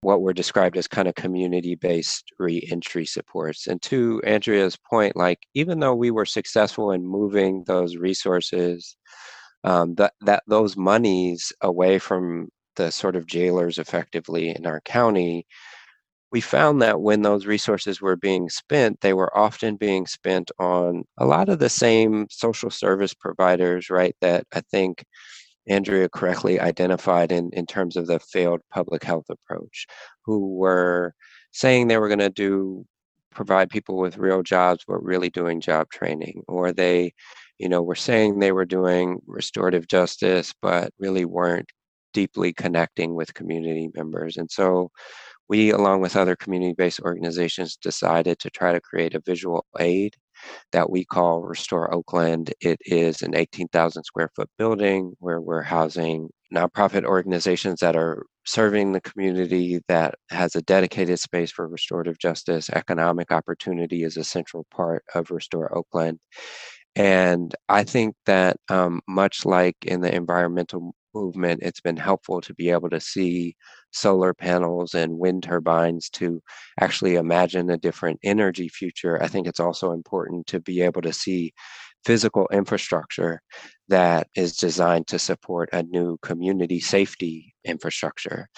what 0.00 0.20
were 0.20 0.34
described 0.34 0.76
as 0.76 0.86
kind 0.86 1.08
of 1.08 1.14
community-based 1.14 2.24
reentry 2.38 3.06
supports. 3.06 3.66
And 3.66 3.80
to 3.82 4.20
Andrea's 4.24 4.76
point, 4.90 5.16
like 5.16 5.38
even 5.54 5.80
though 5.80 5.94
we 5.94 6.10
were 6.10 6.26
successful 6.26 6.92
in 6.92 7.06
moving 7.06 7.64
those 7.66 7.96
resources, 7.96 8.96
um, 9.64 9.94
that 9.94 10.12
that 10.20 10.42
those 10.46 10.76
monies 10.76 11.52
away 11.62 11.98
from 11.98 12.48
the 12.76 12.90
sort 12.92 13.16
of 13.16 13.26
jailers 13.26 13.78
effectively 13.78 14.50
in 14.50 14.66
our 14.66 14.80
county 14.82 15.46
we 16.34 16.40
found 16.40 16.82
that 16.82 17.00
when 17.00 17.22
those 17.22 17.46
resources 17.46 18.00
were 18.00 18.16
being 18.16 18.48
spent, 18.48 19.00
they 19.00 19.12
were 19.12 19.38
often 19.38 19.76
being 19.76 20.04
spent 20.04 20.50
on 20.58 21.04
a 21.16 21.24
lot 21.24 21.48
of 21.48 21.60
the 21.60 21.68
same 21.68 22.26
social 22.28 22.70
service 22.70 23.14
providers, 23.14 23.88
right? 23.88 24.16
That 24.20 24.44
I 24.52 24.60
think 24.62 25.04
Andrea 25.68 26.08
correctly 26.08 26.58
identified 26.58 27.30
in, 27.30 27.50
in 27.52 27.66
terms 27.66 27.96
of 27.96 28.08
the 28.08 28.18
failed 28.18 28.62
public 28.72 29.04
health 29.04 29.26
approach, 29.30 29.86
who 30.24 30.56
were 30.56 31.14
saying 31.52 31.86
they 31.86 31.98
were 31.98 32.08
going 32.08 32.18
to 32.18 32.30
do 32.30 32.84
provide 33.32 33.70
people 33.70 33.96
with 33.96 34.18
real 34.18 34.42
jobs, 34.42 34.82
but 34.88 35.04
really 35.04 35.30
doing 35.30 35.60
job 35.60 35.88
training, 35.90 36.42
or 36.48 36.72
they, 36.72 37.14
you 37.58 37.68
know, 37.68 37.80
were 37.80 37.94
saying 37.94 38.40
they 38.40 38.50
were 38.50 38.64
doing 38.64 39.20
restorative 39.28 39.86
justice, 39.86 40.52
but 40.60 40.92
really 40.98 41.24
weren't 41.24 41.70
deeply 42.12 42.52
connecting 42.52 43.14
with 43.14 43.34
community 43.34 43.88
members. 43.94 44.36
And 44.36 44.50
so 44.50 44.90
we, 45.48 45.70
along 45.70 46.00
with 46.00 46.16
other 46.16 46.36
community 46.36 46.74
based 46.76 47.00
organizations, 47.00 47.76
decided 47.76 48.38
to 48.40 48.50
try 48.50 48.72
to 48.72 48.80
create 48.80 49.14
a 49.14 49.20
visual 49.20 49.66
aid 49.78 50.16
that 50.72 50.90
we 50.90 51.04
call 51.04 51.42
Restore 51.42 51.92
Oakland. 51.92 52.52
It 52.60 52.78
is 52.84 53.22
an 53.22 53.34
18,000 53.34 54.04
square 54.04 54.30
foot 54.34 54.50
building 54.58 55.14
where 55.18 55.40
we're 55.40 55.62
housing 55.62 56.30
nonprofit 56.54 57.04
organizations 57.04 57.80
that 57.80 57.96
are 57.96 58.26
serving 58.46 58.92
the 58.92 59.00
community 59.00 59.80
that 59.88 60.14
has 60.30 60.54
a 60.54 60.62
dedicated 60.62 61.18
space 61.18 61.50
for 61.50 61.66
restorative 61.66 62.18
justice. 62.18 62.70
Economic 62.70 63.32
opportunity 63.32 64.04
is 64.04 64.16
a 64.16 64.24
central 64.24 64.66
part 64.70 65.04
of 65.14 65.30
Restore 65.30 65.76
Oakland. 65.76 66.18
And 66.96 67.54
I 67.68 67.84
think 67.84 68.14
that 68.26 68.56
um, 68.68 69.00
much 69.08 69.44
like 69.44 69.76
in 69.84 70.00
the 70.00 70.14
environmental 70.14 70.94
movement, 71.14 71.60
it's 71.62 71.80
been 71.80 71.96
helpful 71.96 72.40
to 72.42 72.54
be 72.54 72.70
able 72.70 72.90
to 72.90 73.00
see 73.00 73.56
solar 73.94 74.34
panels 74.34 74.94
and 74.94 75.18
wind 75.18 75.42
turbines 75.44 76.10
to 76.10 76.42
actually 76.80 77.14
imagine 77.16 77.70
a 77.70 77.78
different 77.78 78.20
energy 78.22 78.68
future. 78.68 79.22
I 79.22 79.28
think 79.28 79.46
it's 79.46 79.60
also 79.60 79.92
important 79.92 80.46
to 80.48 80.60
be 80.60 80.82
able 80.82 81.02
to 81.02 81.12
see 81.12 81.52
physical 82.04 82.46
infrastructure 82.52 83.40
that 83.88 84.26
is 84.36 84.56
designed 84.56 85.06
to 85.06 85.18
support 85.18 85.68
a 85.72 85.82
new 85.82 86.18
community 86.22 86.80
safety 86.80 87.54
infrastructure. 87.64 88.48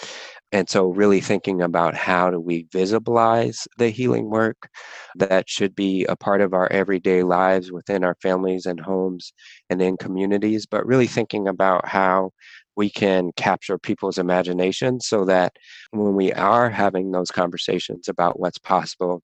And 0.52 0.68
so, 0.68 0.88
really 0.88 1.20
thinking 1.20 1.62
about 1.62 1.94
how 1.94 2.30
do 2.30 2.40
we 2.40 2.64
visibilize 2.66 3.66
the 3.78 3.90
healing 3.90 4.30
work 4.30 4.68
that 5.16 5.48
should 5.48 5.74
be 5.74 6.04
a 6.06 6.16
part 6.16 6.40
of 6.40 6.54
our 6.54 6.70
everyday 6.72 7.22
lives 7.22 7.72
within 7.72 8.04
our 8.04 8.16
families 8.22 8.66
and 8.66 8.80
homes 8.80 9.32
and 9.70 9.80
in 9.82 9.96
communities, 9.96 10.66
but 10.66 10.86
really 10.86 11.06
thinking 11.06 11.48
about 11.48 11.88
how 11.88 12.30
we 12.76 12.90
can 12.90 13.30
capture 13.36 13.78
people's 13.78 14.18
imagination 14.18 15.00
so 15.00 15.24
that 15.24 15.52
when 15.90 16.14
we 16.14 16.32
are 16.32 16.70
having 16.70 17.10
those 17.10 17.30
conversations 17.30 18.08
about 18.08 18.38
what's 18.38 18.58
possible, 18.58 19.22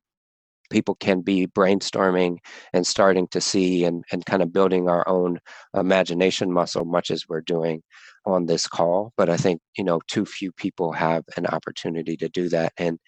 people 0.70 0.94
can 0.96 1.20
be 1.20 1.46
brainstorming 1.46 2.38
and 2.72 2.86
starting 2.86 3.28
to 3.28 3.40
see 3.40 3.84
and, 3.84 4.04
and 4.10 4.24
kind 4.26 4.42
of 4.42 4.52
building 4.52 4.88
our 4.88 5.06
own 5.06 5.38
imagination 5.76 6.50
muscle, 6.50 6.84
much 6.84 7.10
as 7.10 7.28
we're 7.28 7.42
doing 7.42 7.82
on 8.24 8.46
this 8.46 8.66
call. 8.66 9.12
But 9.16 9.28
I 9.28 9.36
think, 9.36 9.60
you 9.76 9.84
know, 9.84 10.00
too 10.08 10.24
few 10.24 10.50
people 10.52 10.92
have 10.92 11.24
an 11.36 11.46
opportunity 11.46 12.16
to 12.16 12.28
do 12.28 12.48
that. 12.48 12.72
And 12.78 12.98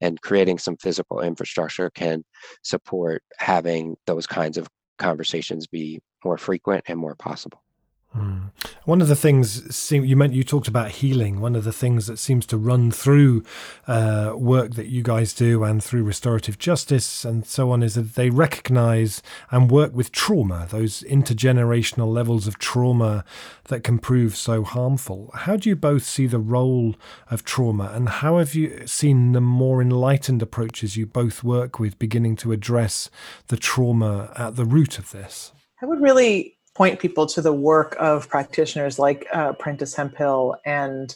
and 0.00 0.20
creating 0.20 0.58
some 0.58 0.76
physical 0.78 1.20
infrastructure 1.20 1.88
can 1.90 2.24
support 2.62 3.22
having 3.38 3.96
those 4.06 4.26
kinds 4.26 4.58
of 4.58 4.66
conversations 4.98 5.68
be 5.68 6.00
more 6.24 6.36
frequent 6.38 6.84
and 6.88 6.98
more 6.98 7.14
possible. 7.14 7.61
Mm. 8.16 8.50
One 8.84 9.00
of 9.00 9.08
the 9.08 9.16
things 9.16 9.90
you 9.90 10.16
meant 10.16 10.34
you 10.34 10.44
talked 10.44 10.68
about 10.68 10.90
healing. 10.90 11.40
One 11.40 11.56
of 11.56 11.64
the 11.64 11.72
things 11.72 12.06
that 12.08 12.18
seems 12.18 12.44
to 12.46 12.58
run 12.58 12.90
through 12.90 13.42
uh, 13.86 14.34
work 14.36 14.74
that 14.74 14.88
you 14.88 15.02
guys 15.02 15.32
do 15.32 15.64
and 15.64 15.82
through 15.82 16.02
restorative 16.02 16.58
justice 16.58 17.24
and 17.24 17.46
so 17.46 17.70
on 17.70 17.82
is 17.82 17.94
that 17.94 18.14
they 18.14 18.28
recognize 18.28 19.22
and 19.50 19.70
work 19.70 19.94
with 19.94 20.12
trauma, 20.12 20.66
those 20.70 21.02
intergenerational 21.04 22.12
levels 22.12 22.46
of 22.46 22.58
trauma 22.58 23.24
that 23.68 23.82
can 23.82 23.98
prove 23.98 24.36
so 24.36 24.62
harmful. 24.62 25.30
How 25.34 25.56
do 25.56 25.68
you 25.68 25.76
both 25.76 26.04
see 26.04 26.26
the 26.26 26.38
role 26.38 26.96
of 27.30 27.44
trauma, 27.44 27.92
and 27.94 28.08
how 28.08 28.38
have 28.38 28.54
you 28.54 28.86
seen 28.86 29.32
the 29.32 29.40
more 29.40 29.80
enlightened 29.80 30.42
approaches 30.42 30.96
you 30.96 31.06
both 31.06 31.42
work 31.42 31.78
with 31.78 31.98
beginning 31.98 32.36
to 32.36 32.52
address 32.52 33.08
the 33.48 33.56
trauma 33.56 34.32
at 34.36 34.56
the 34.56 34.64
root 34.64 34.98
of 34.98 35.12
this? 35.12 35.52
I 35.80 35.86
would 35.86 36.00
really 36.00 36.56
point 36.74 37.00
people 37.00 37.26
to 37.26 37.42
the 37.42 37.52
work 37.52 37.96
of 37.98 38.28
practitioners 38.28 38.98
like 38.98 39.26
uh, 39.32 39.52
Prentice 39.54 39.94
Hemphill 39.94 40.56
and 40.64 41.14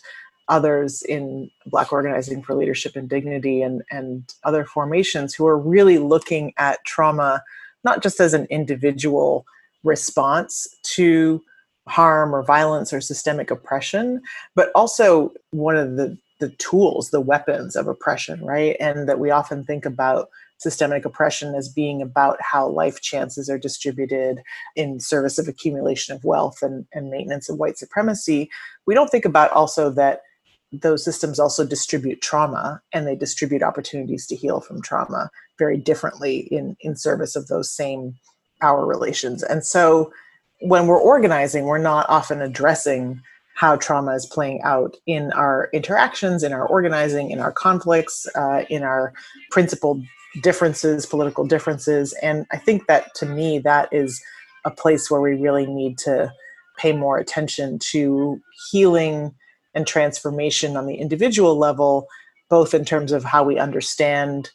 others 0.49 1.03
in 1.03 1.51
Black 1.66 1.92
Organizing 1.92 2.42
for 2.42 2.55
Leadership 2.55 2.95
and 2.95 3.09
Dignity 3.09 3.62
and, 3.62 3.83
and 3.90 4.33
other 4.45 4.64
formations 4.64 5.35
who 5.35 5.47
are 5.47 5.59
really 5.59 5.99
looking 5.99 6.53
at 6.59 6.85
trauma 6.85 7.42
not 7.85 8.03
just 8.03 8.21
as 8.21 8.35
an 8.35 8.47
individual 8.51 9.47
response 9.85 10.66
to 10.83 11.42
harm 11.87 12.35
or 12.35 12.42
violence 12.42 12.92
or 12.92 13.01
systemic 13.01 13.51
oppression, 13.51 14.21
but 14.57 14.71
also 14.75 15.33
one 15.51 15.77
of 15.77 15.97
the, 15.97 16.19
the 16.40 16.51
tools, 16.59 17.11
the 17.11 17.21
weapons 17.21 17.77
of 17.77 17.87
oppression, 17.87 18.45
right? 18.45 18.77
And 18.81 19.09
that 19.09 19.21
we 19.21 19.31
often 19.31 19.64
think 19.64 19.87
about 19.87 20.29
systemic 20.59 21.05
oppression 21.05 21.55
as 21.55 21.69
being 21.69 22.01
about 22.01 22.38
how 22.40 22.69
life 22.69 23.01
chances 23.01 23.49
are 23.49 23.59
distributed 23.59 24.40
in 24.75 25.01
service 25.01 25.38
of 25.38 25.49
accumulation 25.49 26.14
of 26.14 26.25
wealth 26.25 26.62
and, 26.62 26.87
and 26.92 27.11
maintenance 27.11 27.49
of 27.49 27.59
white 27.59 27.79
supremacy, 27.79 28.51
we 28.87 28.95
don't 28.95 29.11
think 29.11 29.25
about 29.25 29.51
also 29.53 29.90
that 29.90 30.23
those 30.73 31.05
systems 31.05 31.38
also 31.38 31.64
distribute 31.64 32.21
trauma 32.21 32.81
and 32.92 33.07
they 33.07 33.14
distribute 33.14 33.63
opportunities 33.63 34.27
to 34.27 34.37
heal 34.37 34.61
from 34.61 34.83
trauma 34.83 35.31
very 35.59 35.77
differently 35.77 36.40
in, 36.50 36.77
in 36.81 36.96
service 36.96 37.37
of 37.37 37.46
those 37.48 37.71
same 37.71 38.15
power 38.61 38.87
relations. 38.87 39.42
And 39.42 39.65
so 39.65 40.13
when 40.61 40.87
we're 40.87 41.00
organizing, 41.00 41.65
we're 41.65 41.79
not 41.79 42.07
often 42.09 42.40
addressing 42.40 43.21
how 43.54 43.77
trauma 43.77 44.15
is 44.15 44.27
playing 44.27 44.61
out 44.63 44.96
in 45.07 45.33
our 45.33 45.71
interactions, 45.73 46.42
in 46.42 46.52
our 46.52 46.67
organizing, 46.67 47.31
in 47.31 47.40
our 47.40 47.52
conflicts, 47.52 48.27
uh, 48.35 48.65
in 48.69 48.83
our 48.83 49.15
principled 49.50 50.02
differences, 50.42 51.06
political 51.06 51.46
differences. 51.46 52.14
And 52.22 52.46
I 52.52 52.58
think 52.58 52.87
that 52.87 53.14
to 53.16 53.26
me, 53.26 53.58
that 53.60 53.88
is 53.92 54.20
a 54.64 54.70
place 54.70 55.10
where 55.10 55.20
we 55.20 55.34
really 55.34 55.66
need 55.66 55.98
to 55.98 56.32
pay 56.76 56.92
more 56.92 57.18
attention 57.18 57.78
to 57.78 58.40
healing 58.70 59.34
and 59.74 59.87
transformation 59.87 60.76
on 60.76 60.87
the 60.87 60.96
individual 60.96 61.58
level, 61.58 62.06
both 62.50 62.74
in 62.74 62.84
terms 62.84 63.12
of 63.12 63.24
how 63.24 63.44
we 63.44 63.58
understand 63.58 64.50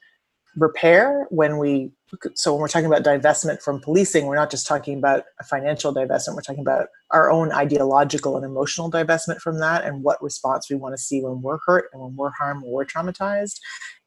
repair 0.57 1.27
when 1.29 1.57
we 1.57 1.91
so 2.35 2.51
when 2.51 2.61
we're 2.61 2.67
talking 2.67 2.87
about 2.91 3.03
divestment 3.03 3.61
from 3.61 3.79
policing 3.79 4.25
we're 4.25 4.35
not 4.35 4.51
just 4.51 4.67
talking 4.67 4.97
about 4.97 5.23
a 5.39 5.45
financial 5.45 5.93
divestment 5.93 6.35
we're 6.35 6.41
talking 6.41 6.61
about 6.61 6.87
our 7.11 7.31
own 7.31 7.53
ideological 7.53 8.35
and 8.35 8.45
emotional 8.45 8.91
divestment 8.91 9.39
from 9.39 9.59
that 9.59 9.85
and 9.85 10.03
what 10.03 10.21
response 10.21 10.69
we 10.69 10.75
want 10.75 10.93
to 10.93 11.01
see 11.01 11.21
when 11.21 11.41
we're 11.41 11.59
hurt 11.65 11.85
and 11.93 12.01
when 12.01 12.13
we're 12.17 12.31
harmed 12.31 12.63
when 12.63 12.71
we're 12.73 12.85
traumatized 12.85 13.59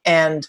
and 0.05 0.49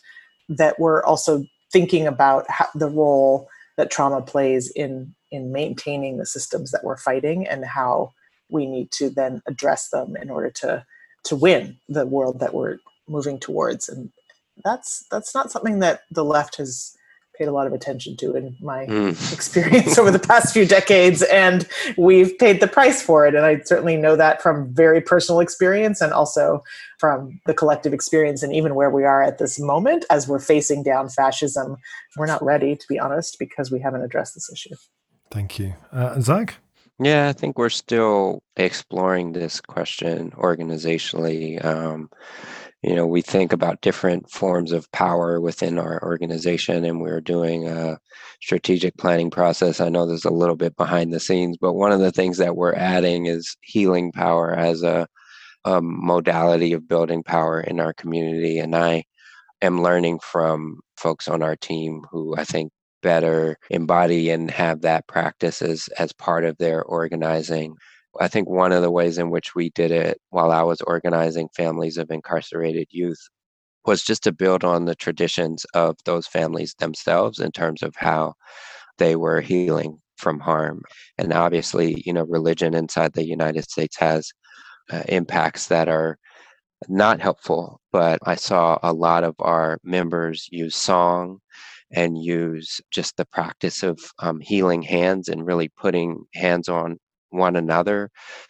that 0.50 0.80
we're 0.80 1.04
also 1.04 1.46
thinking 1.72 2.08
about 2.08 2.46
how, 2.50 2.68
the 2.76 2.90
role 2.90 3.50
that 3.78 3.92
trauma 3.92 4.22
plays 4.22 4.72
in 4.72 5.14
in 5.32 5.52
maintaining 5.52 6.18
the 6.18 6.26
systems 6.26 6.72
that 6.72 6.84
we're 6.84 6.98
fighting 6.98 7.48
and 7.48 7.66
how 7.66 8.14
we 8.50 8.66
need 8.66 8.92
to 8.92 9.10
then 9.10 9.42
address 9.48 9.90
them 9.90 10.16
in 10.16 10.30
order 10.30 10.50
to 10.50 10.86
to 11.26 11.36
win 11.36 11.78
the 11.90 12.06
world 12.06 12.40
that 12.40 12.54
we're 12.54 12.78
moving 13.08 13.40
towards. 13.40 13.90
And 13.90 14.12
that's 14.64 15.06
that's 15.12 15.34
not 15.34 15.52
something 15.52 15.80
that 15.80 16.02
the 16.12 16.24
left 16.24 16.58
has 16.58 16.95
paid 17.38 17.48
a 17.48 17.52
lot 17.52 17.68
of 17.68 17.74
attention 17.74 18.16
to 18.18 18.36
in 18.36 18.56
my 18.62 18.86
mm. 18.86 19.34
experience 19.34 19.98
over 19.98 20.12
the 20.12 20.20
past 20.20 20.54
few 20.54 20.66
decades 20.66 21.22
and 21.24 21.68
we've 21.98 22.38
paid 22.38 22.60
the 22.60 22.68
price 22.68 23.02
for 23.02 23.26
it. 23.28 23.36
And 23.36 23.46
i 23.46 23.60
certainly 23.62 23.98
know 23.98 24.16
that 24.16 24.42
from 24.42 24.74
very 24.74 25.02
personal 25.02 25.40
experience 25.40 26.02
and 26.02 26.14
also 26.14 26.64
from 27.00 27.40
the 27.46 27.54
collective 27.54 27.94
experience 27.94 28.44
and 28.44 28.54
even 28.54 28.76
where 28.76 28.90
we 28.90 29.04
are 29.04 29.22
at 29.22 29.38
this 29.38 29.60
moment 29.60 30.06
as 30.10 30.28
we're 30.28 30.40
facing 30.40 30.84
down 30.84 31.10
fascism. 31.10 31.78
We're 32.18 32.26
not 32.26 32.44
ready 32.44 32.76
to 32.76 32.88
be 32.88 33.00
honest 33.00 33.38
because 33.40 33.72
we 33.72 33.80
haven't 33.80 34.02
addressed 34.02 34.34
this 34.34 34.50
issue. 34.52 34.76
Thank 35.32 35.60
you. 35.60 35.74
Uh, 35.92 36.20
zach? 36.22 36.56
Yeah, 37.00 37.28
I 37.28 37.34
think 37.34 37.58
we're 37.58 37.70
still 37.70 38.42
exploring 38.56 39.34
this 39.34 39.60
question 39.60 40.32
organizationally. 40.32 41.64
Um, 41.64 42.10
you 42.86 42.96
know, 42.96 43.08
we 43.08 43.24
think 43.24 43.52
about 43.52 43.82
different 43.82 44.30
forms 44.30 44.72
of 44.72 44.92
power 44.92 45.42
within 45.42 45.80
our 45.80 46.00
organization, 46.04 46.86
and 46.86 47.02
we're 47.02 47.20
doing 47.20 47.68
a 47.68 47.98
strategic 48.44 48.96
planning 48.98 49.32
process. 49.32 49.82
I 49.82 49.90
know 49.90 50.06
there's 50.06 50.24
a 50.24 50.30
little 50.30 50.56
bit 50.56 50.76
behind 50.78 51.12
the 51.12 51.20
scenes, 51.20 51.58
but 51.60 51.74
one 51.74 51.92
of 51.92 52.00
the 52.00 52.12
things 52.12 52.38
that 52.38 52.56
we're 52.56 52.76
adding 52.76 53.26
is 53.26 53.58
healing 53.64 54.12
power 54.12 54.54
as 54.54 54.84
a, 54.84 55.08
a 55.64 55.82
modality 55.82 56.74
of 56.74 56.88
building 56.88 57.24
power 57.24 57.60
in 57.60 57.80
our 57.80 57.92
community. 57.92 58.60
And 58.60 58.76
I 58.76 59.06
am 59.64 59.82
learning 59.82 60.20
from 60.20 60.82
folks 60.96 61.28
on 61.28 61.42
our 61.42 61.56
team 61.56 62.04
who 62.12 62.36
I 62.38 62.44
think 62.44 62.72
better 63.02 63.58
embody 63.72 64.30
and 64.30 64.52
have 64.52 64.82
that 64.82 65.08
practice 65.08 65.64
as, 65.64 65.88
as 65.98 66.14
part 66.14 66.46
of 66.46 66.56
their 66.60 66.84
organizing. 66.84 67.78
I 68.20 68.28
think 68.28 68.50
one 68.50 68.72
of 68.72 68.82
the 68.82 68.92
ways 68.92 69.18
in 69.18 69.30
which 69.30 69.56
we 69.56 69.70
did 69.72 69.92
it 69.92 70.20
while 70.30 70.52
I 70.52 70.64
was 70.64 70.82
organizing 70.82 71.50
families 71.56 71.98
of 71.98 72.12
incarcerated 72.12 72.88
youth 72.92 73.20
was 73.86 74.04
just 74.04 74.24
to 74.24 74.32
build 74.32 74.64
on 74.64 74.86
the 74.86 74.96
traditions 74.96 75.66
of 75.74 75.98
those 76.06 76.28
families 76.28 76.76
themselves 76.80 77.40
in 77.40 77.52
terms 77.52 77.84
of 77.84 77.96
how 77.96 78.34
they 78.98 79.16
were 79.16 79.42
healing 79.42 80.00
from 80.18 80.40
harm. 80.40 80.82
And 81.18 81.34
obviously, 81.34 82.02
you 82.06 82.14
know, 82.14 82.24
religion 82.24 82.74
inside 82.74 83.14
the 83.14 83.26
United 83.26 83.70
States 83.70 83.98
has 84.00 84.32
uh, 84.92 85.04
impacts 85.10 85.68
that 85.68 85.90
are 85.90 86.18
not 86.88 87.20
helpful, 87.20 87.82
but 87.92 88.20
I 88.26 88.36
saw 88.36 88.78
a 88.84 88.94
lot 88.94 89.24
of 89.24 89.36
our 89.40 89.80
members 89.84 90.48
use 90.52 90.76
song 90.76 91.40
and 91.92 92.22
use 92.22 92.82
just 92.92 93.18
the 93.18 93.26
practice 93.26 93.84
of 93.84 94.00
um, 94.20 94.40
healing 94.40 94.82
hands 94.82 95.30
and 95.30 95.46
really 95.46 95.70
putting 95.70 96.26
hands 96.34 96.70
on 96.70 96.98
one 97.38 97.56
another 97.56 98.10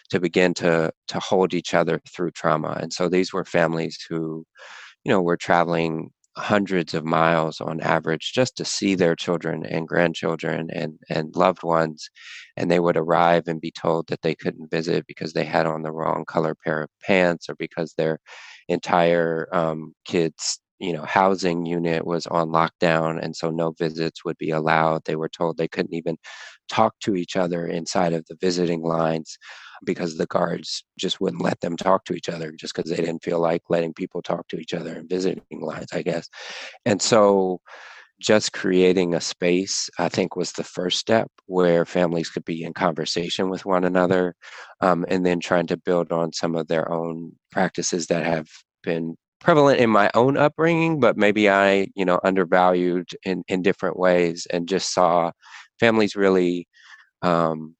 to 0.09 0.19
begin 0.19 0.53
to 0.55 0.91
to 1.07 1.19
hold 1.19 1.53
each 1.53 1.73
other 1.73 1.99
through 2.15 2.31
trauma 2.31 2.77
and 2.81 2.93
so 2.93 3.09
these 3.09 3.33
were 3.33 3.45
families 3.45 3.97
who 4.09 4.45
you 5.03 5.11
know 5.11 5.21
were 5.21 5.37
traveling 5.37 6.09
hundreds 6.37 6.93
of 6.93 7.05
miles 7.05 7.61
on 7.61 7.79
average 7.81 8.33
just 8.33 8.57
to 8.57 8.65
see 8.65 8.93
their 8.95 9.15
children 9.15 9.65
and 9.65 9.87
grandchildren 9.87 10.69
and 10.73 10.99
and 11.09 11.33
loved 11.35 11.63
ones 11.63 12.09
and 12.57 12.69
they 12.69 12.79
would 12.79 12.97
arrive 12.97 13.43
and 13.47 13.61
be 13.61 13.71
told 13.71 14.05
that 14.07 14.21
they 14.21 14.35
couldn't 14.35 14.69
visit 14.69 15.05
because 15.07 15.31
they 15.33 15.45
had 15.45 15.65
on 15.65 15.81
the 15.81 15.91
wrong 15.93 16.25
color 16.27 16.53
pair 16.65 16.81
of 16.83 16.89
pants 17.05 17.47
or 17.49 17.55
because 17.55 17.93
their 17.97 18.19
entire 18.67 19.47
um, 19.53 19.93
kids 20.05 20.59
you 20.79 20.91
know 20.91 21.03
housing 21.05 21.65
unit 21.65 22.05
was 22.05 22.27
on 22.27 22.49
lockdown 22.49 23.17
and 23.23 23.33
so 23.35 23.49
no 23.49 23.71
visits 23.79 24.25
would 24.25 24.37
be 24.37 24.49
allowed. 24.51 25.01
They 25.05 25.15
were 25.15 25.29
told 25.29 25.57
they 25.57 25.69
couldn't 25.69 25.93
even 25.93 26.17
talk 26.69 26.93
to 27.01 27.15
each 27.15 27.35
other 27.35 27.67
inside 27.67 28.13
of 28.13 28.25
the 28.27 28.37
visiting 28.41 28.81
lines 28.81 29.37
because 29.83 30.17
the 30.17 30.25
guards 30.27 30.83
just 30.97 31.19
wouldn't 31.19 31.43
let 31.43 31.59
them 31.61 31.75
talk 31.75 32.05
to 32.05 32.13
each 32.13 32.29
other 32.29 32.51
just 32.51 32.75
because 32.75 32.89
they 32.89 32.97
didn't 32.97 33.23
feel 33.23 33.39
like 33.39 33.61
letting 33.69 33.93
people 33.93 34.21
talk 34.21 34.47
to 34.47 34.57
each 34.57 34.73
other 34.73 34.95
in 34.95 35.07
visiting 35.07 35.43
lines 35.51 35.87
i 35.93 36.01
guess. 36.01 36.29
And 36.85 37.01
so 37.01 37.61
just 38.21 38.53
creating 38.53 39.13
a 39.13 39.19
space 39.19 39.89
i 39.99 40.07
think 40.07 40.37
was 40.37 40.53
the 40.53 40.63
first 40.63 40.99
step 40.99 41.29
where 41.47 41.85
families 41.85 42.29
could 42.29 42.45
be 42.45 42.63
in 42.63 42.73
conversation 42.73 43.49
with 43.49 43.65
one 43.65 43.83
another 43.83 44.33
um, 44.79 45.05
and 45.09 45.25
then 45.25 45.41
trying 45.41 45.67
to 45.67 45.75
build 45.75 46.13
on 46.13 46.31
some 46.31 46.55
of 46.55 46.67
their 46.67 46.89
own 46.89 47.33
practices 47.51 48.07
that 48.07 48.25
have 48.25 48.47
been 48.83 49.17
prevalent 49.45 49.79
in 49.79 49.91
my 49.91 50.09
own 50.15 50.37
upbringing, 50.37 50.99
but 50.99 51.17
maybe 51.17 51.47
I, 51.49 51.87
you 51.93 52.03
know, 52.03 52.19
undervalued 52.23 53.09
in, 53.23 53.43
in 53.47 53.61
different 53.61 53.97
ways 53.97 54.47
and 54.51 54.67
just 54.67 54.91
saw 54.91 55.31
families 55.79 56.15
really 56.15 56.67
um, 57.21 57.75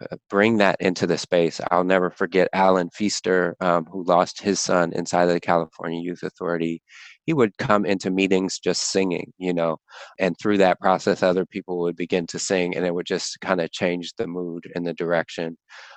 uh, 0.00 0.16
bring 0.28 0.58
that 0.58 0.76
into 0.80 1.06
the 1.06 1.16
space. 1.16 1.60
I'll 1.70 1.84
never 1.84 2.10
forget 2.10 2.48
Alan 2.52 2.90
Feaster, 2.90 3.56
um, 3.60 3.86
who 3.86 4.04
lost 4.04 4.40
his 4.40 4.60
son 4.60 4.92
inside 4.92 5.28
of 5.28 5.34
the 5.34 5.40
California 5.40 6.00
Youth 6.00 6.22
Authority. 6.22 6.82
He 7.24 7.32
would 7.32 7.56
come 7.58 7.86
into 7.86 8.10
meetings 8.10 8.58
just 8.58 8.90
singing, 8.92 9.32
you 9.38 9.54
know, 9.54 9.78
and 10.18 10.36
through 10.38 10.58
that 10.58 10.80
process, 10.80 11.22
other 11.22 11.46
people 11.46 11.78
would 11.78 11.96
begin 11.96 12.26
to 12.28 12.38
sing, 12.38 12.76
and 12.76 12.84
it 12.84 12.94
would 12.94 13.06
just 13.06 13.40
kind 13.40 13.60
of 13.60 13.72
change 13.72 14.12
the 14.18 14.26
mood 14.26 14.70
and 14.74 14.86
the 14.86 14.92
direction 14.92 15.56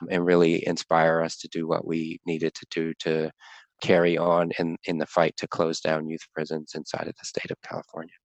and 0.09 0.25
really 0.25 0.65
inspire 0.65 1.21
us 1.21 1.37
to 1.37 1.49
do 1.49 1.67
what 1.67 1.85
we 1.85 2.19
needed 2.25 2.53
to 2.53 2.65
do 2.71 2.93
to 2.99 3.29
carry 3.81 4.17
on 4.17 4.51
in, 4.59 4.77
in 4.85 4.97
the 4.97 5.07
fight 5.07 5.35
to 5.37 5.47
close 5.47 5.79
down 5.81 6.07
youth 6.07 6.25
prisons 6.33 6.71
inside 6.75 7.07
of 7.07 7.15
the 7.19 7.25
state 7.25 7.51
of 7.51 7.57
California. 7.61 8.15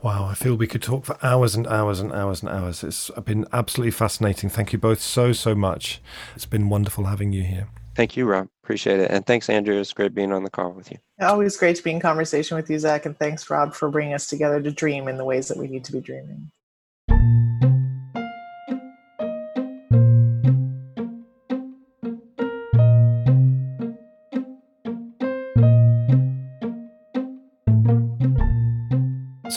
Wow, 0.00 0.26
I 0.26 0.34
feel 0.34 0.54
we 0.54 0.68
could 0.68 0.82
talk 0.82 1.04
for 1.04 1.18
hours 1.24 1.56
and 1.56 1.66
hours 1.66 1.98
and 1.98 2.12
hours 2.12 2.40
and 2.40 2.50
hours. 2.50 2.84
It's 2.84 3.10
been 3.24 3.46
absolutely 3.52 3.90
fascinating. 3.90 4.48
Thank 4.48 4.72
you 4.72 4.78
both 4.78 5.00
so, 5.00 5.32
so 5.32 5.56
much. 5.56 6.00
It's 6.36 6.46
been 6.46 6.68
wonderful 6.68 7.04
having 7.04 7.32
you 7.32 7.42
here. 7.42 7.66
Thank 7.96 8.16
you, 8.16 8.26
Rob. 8.26 8.46
Appreciate 8.62 9.00
it. 9.00 9.10
And 9.10 9.26
thanks, 9.26 9.50
Andrea. 9.50 9.80
It's 9.80 9.92
great 9.92 10.14
being 10.14 10.32
on 10.32 10.44
the 10.44 10.50
call 10.50 10.70
with 10.70 10.92
you. 10.92 10.98
Always 11.20 11.56
great 11.56 11.74
to 11.76 11.82
be 11.82 11.90
in 11.90 11.98
conversation 11.98 12.56
with 12.56 12.70
you, 12.70 12.78
Zach. 12.78 13.06
And 13.06 13.18
thanks, 13.18 13.50
Rob, 13.50 13.74
for 13.74 13.90
bringing 13.90 14.14
us 14.14 14.28
together 14.28 14.62
to 14.62 14.70
dream 14.70 15.08
in 15.08 15.16
the 15.16 15.24
ways 15.24 15.48
that 15.48 15.58
we 15.58 15.66
need 15.66 15.84
to 15.86 15.92
be 15.92 16.00
dreaming. 16.00 16.48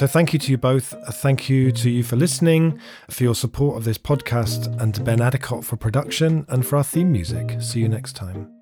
So, 0.01 0.07
thank 0.07 0.33
you 0.33 0.39
to 0.39 0.49
you 0.49 0.57
both. 0.57 0.95
Uh, 0.95 1.11
thank 1.11 1.47
you 1.47 1.71
to 1.73 1.87
you 1.87 2.01
for 2.01 2.15
listening, 2.15 2.79
for 3.11 3.21
your 3.21 3.35
support 3.35 3.77
of 3.77 3.83
this 3.83 3.99
podcast, 3.99 4.65
and 4.81 4.95
to 4.95 5.01
Ben 5.03 5.19
Addicott 5.19 5.63
for 5.63 5.77
production 5.77 6.43
and 6.49 6.65
for 6.65 6.77
our 6.77 6.83
theme 6.83 7.11
music. 7.11 7.61
See 7.61 7.81
you 7.81 7.87
next 7.87 8.15
time. 8.15 8.60